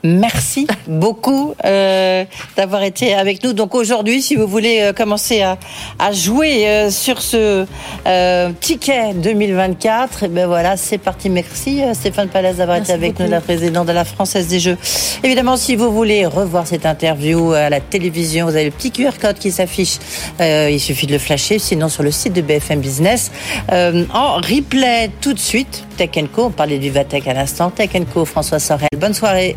[0.03, 2.25] Merci beaucoup euh,
[2.57, 3.53] d'avoir été avec nous.
[3.53, 5.59] Donc aujourd'hui, si vous voulez euh, commencer à,
[5.99, 7.67] à jouer euh, sur ce
[8.07, 11.31] euh, ticket 2024, et eh ben voilà, c'est parti.
[11.31, 14.77] Merci euh, Stéphane Palais d'avoir été avec nous, la présidente de la Française des Jeux.
[15.25, 19.19] Évidemment, si vous voulez revoir cette interview à la télévision, vous avez le petit QR
[19.21, 19.99] code qui s'affiche.
[20.41, 23.31] il suffit de le flasher, sinon sur le site de BFM Business.
[23.71, 26.45] en replay tout de suite, Tech Co.
[26.45, 27.71] On parlait du Vatech à l'instant.
[27.71, 28.25] Tech Co.
[28.25, 28.89] François Sorel.
[28.99, 29.57] Bonne soirée.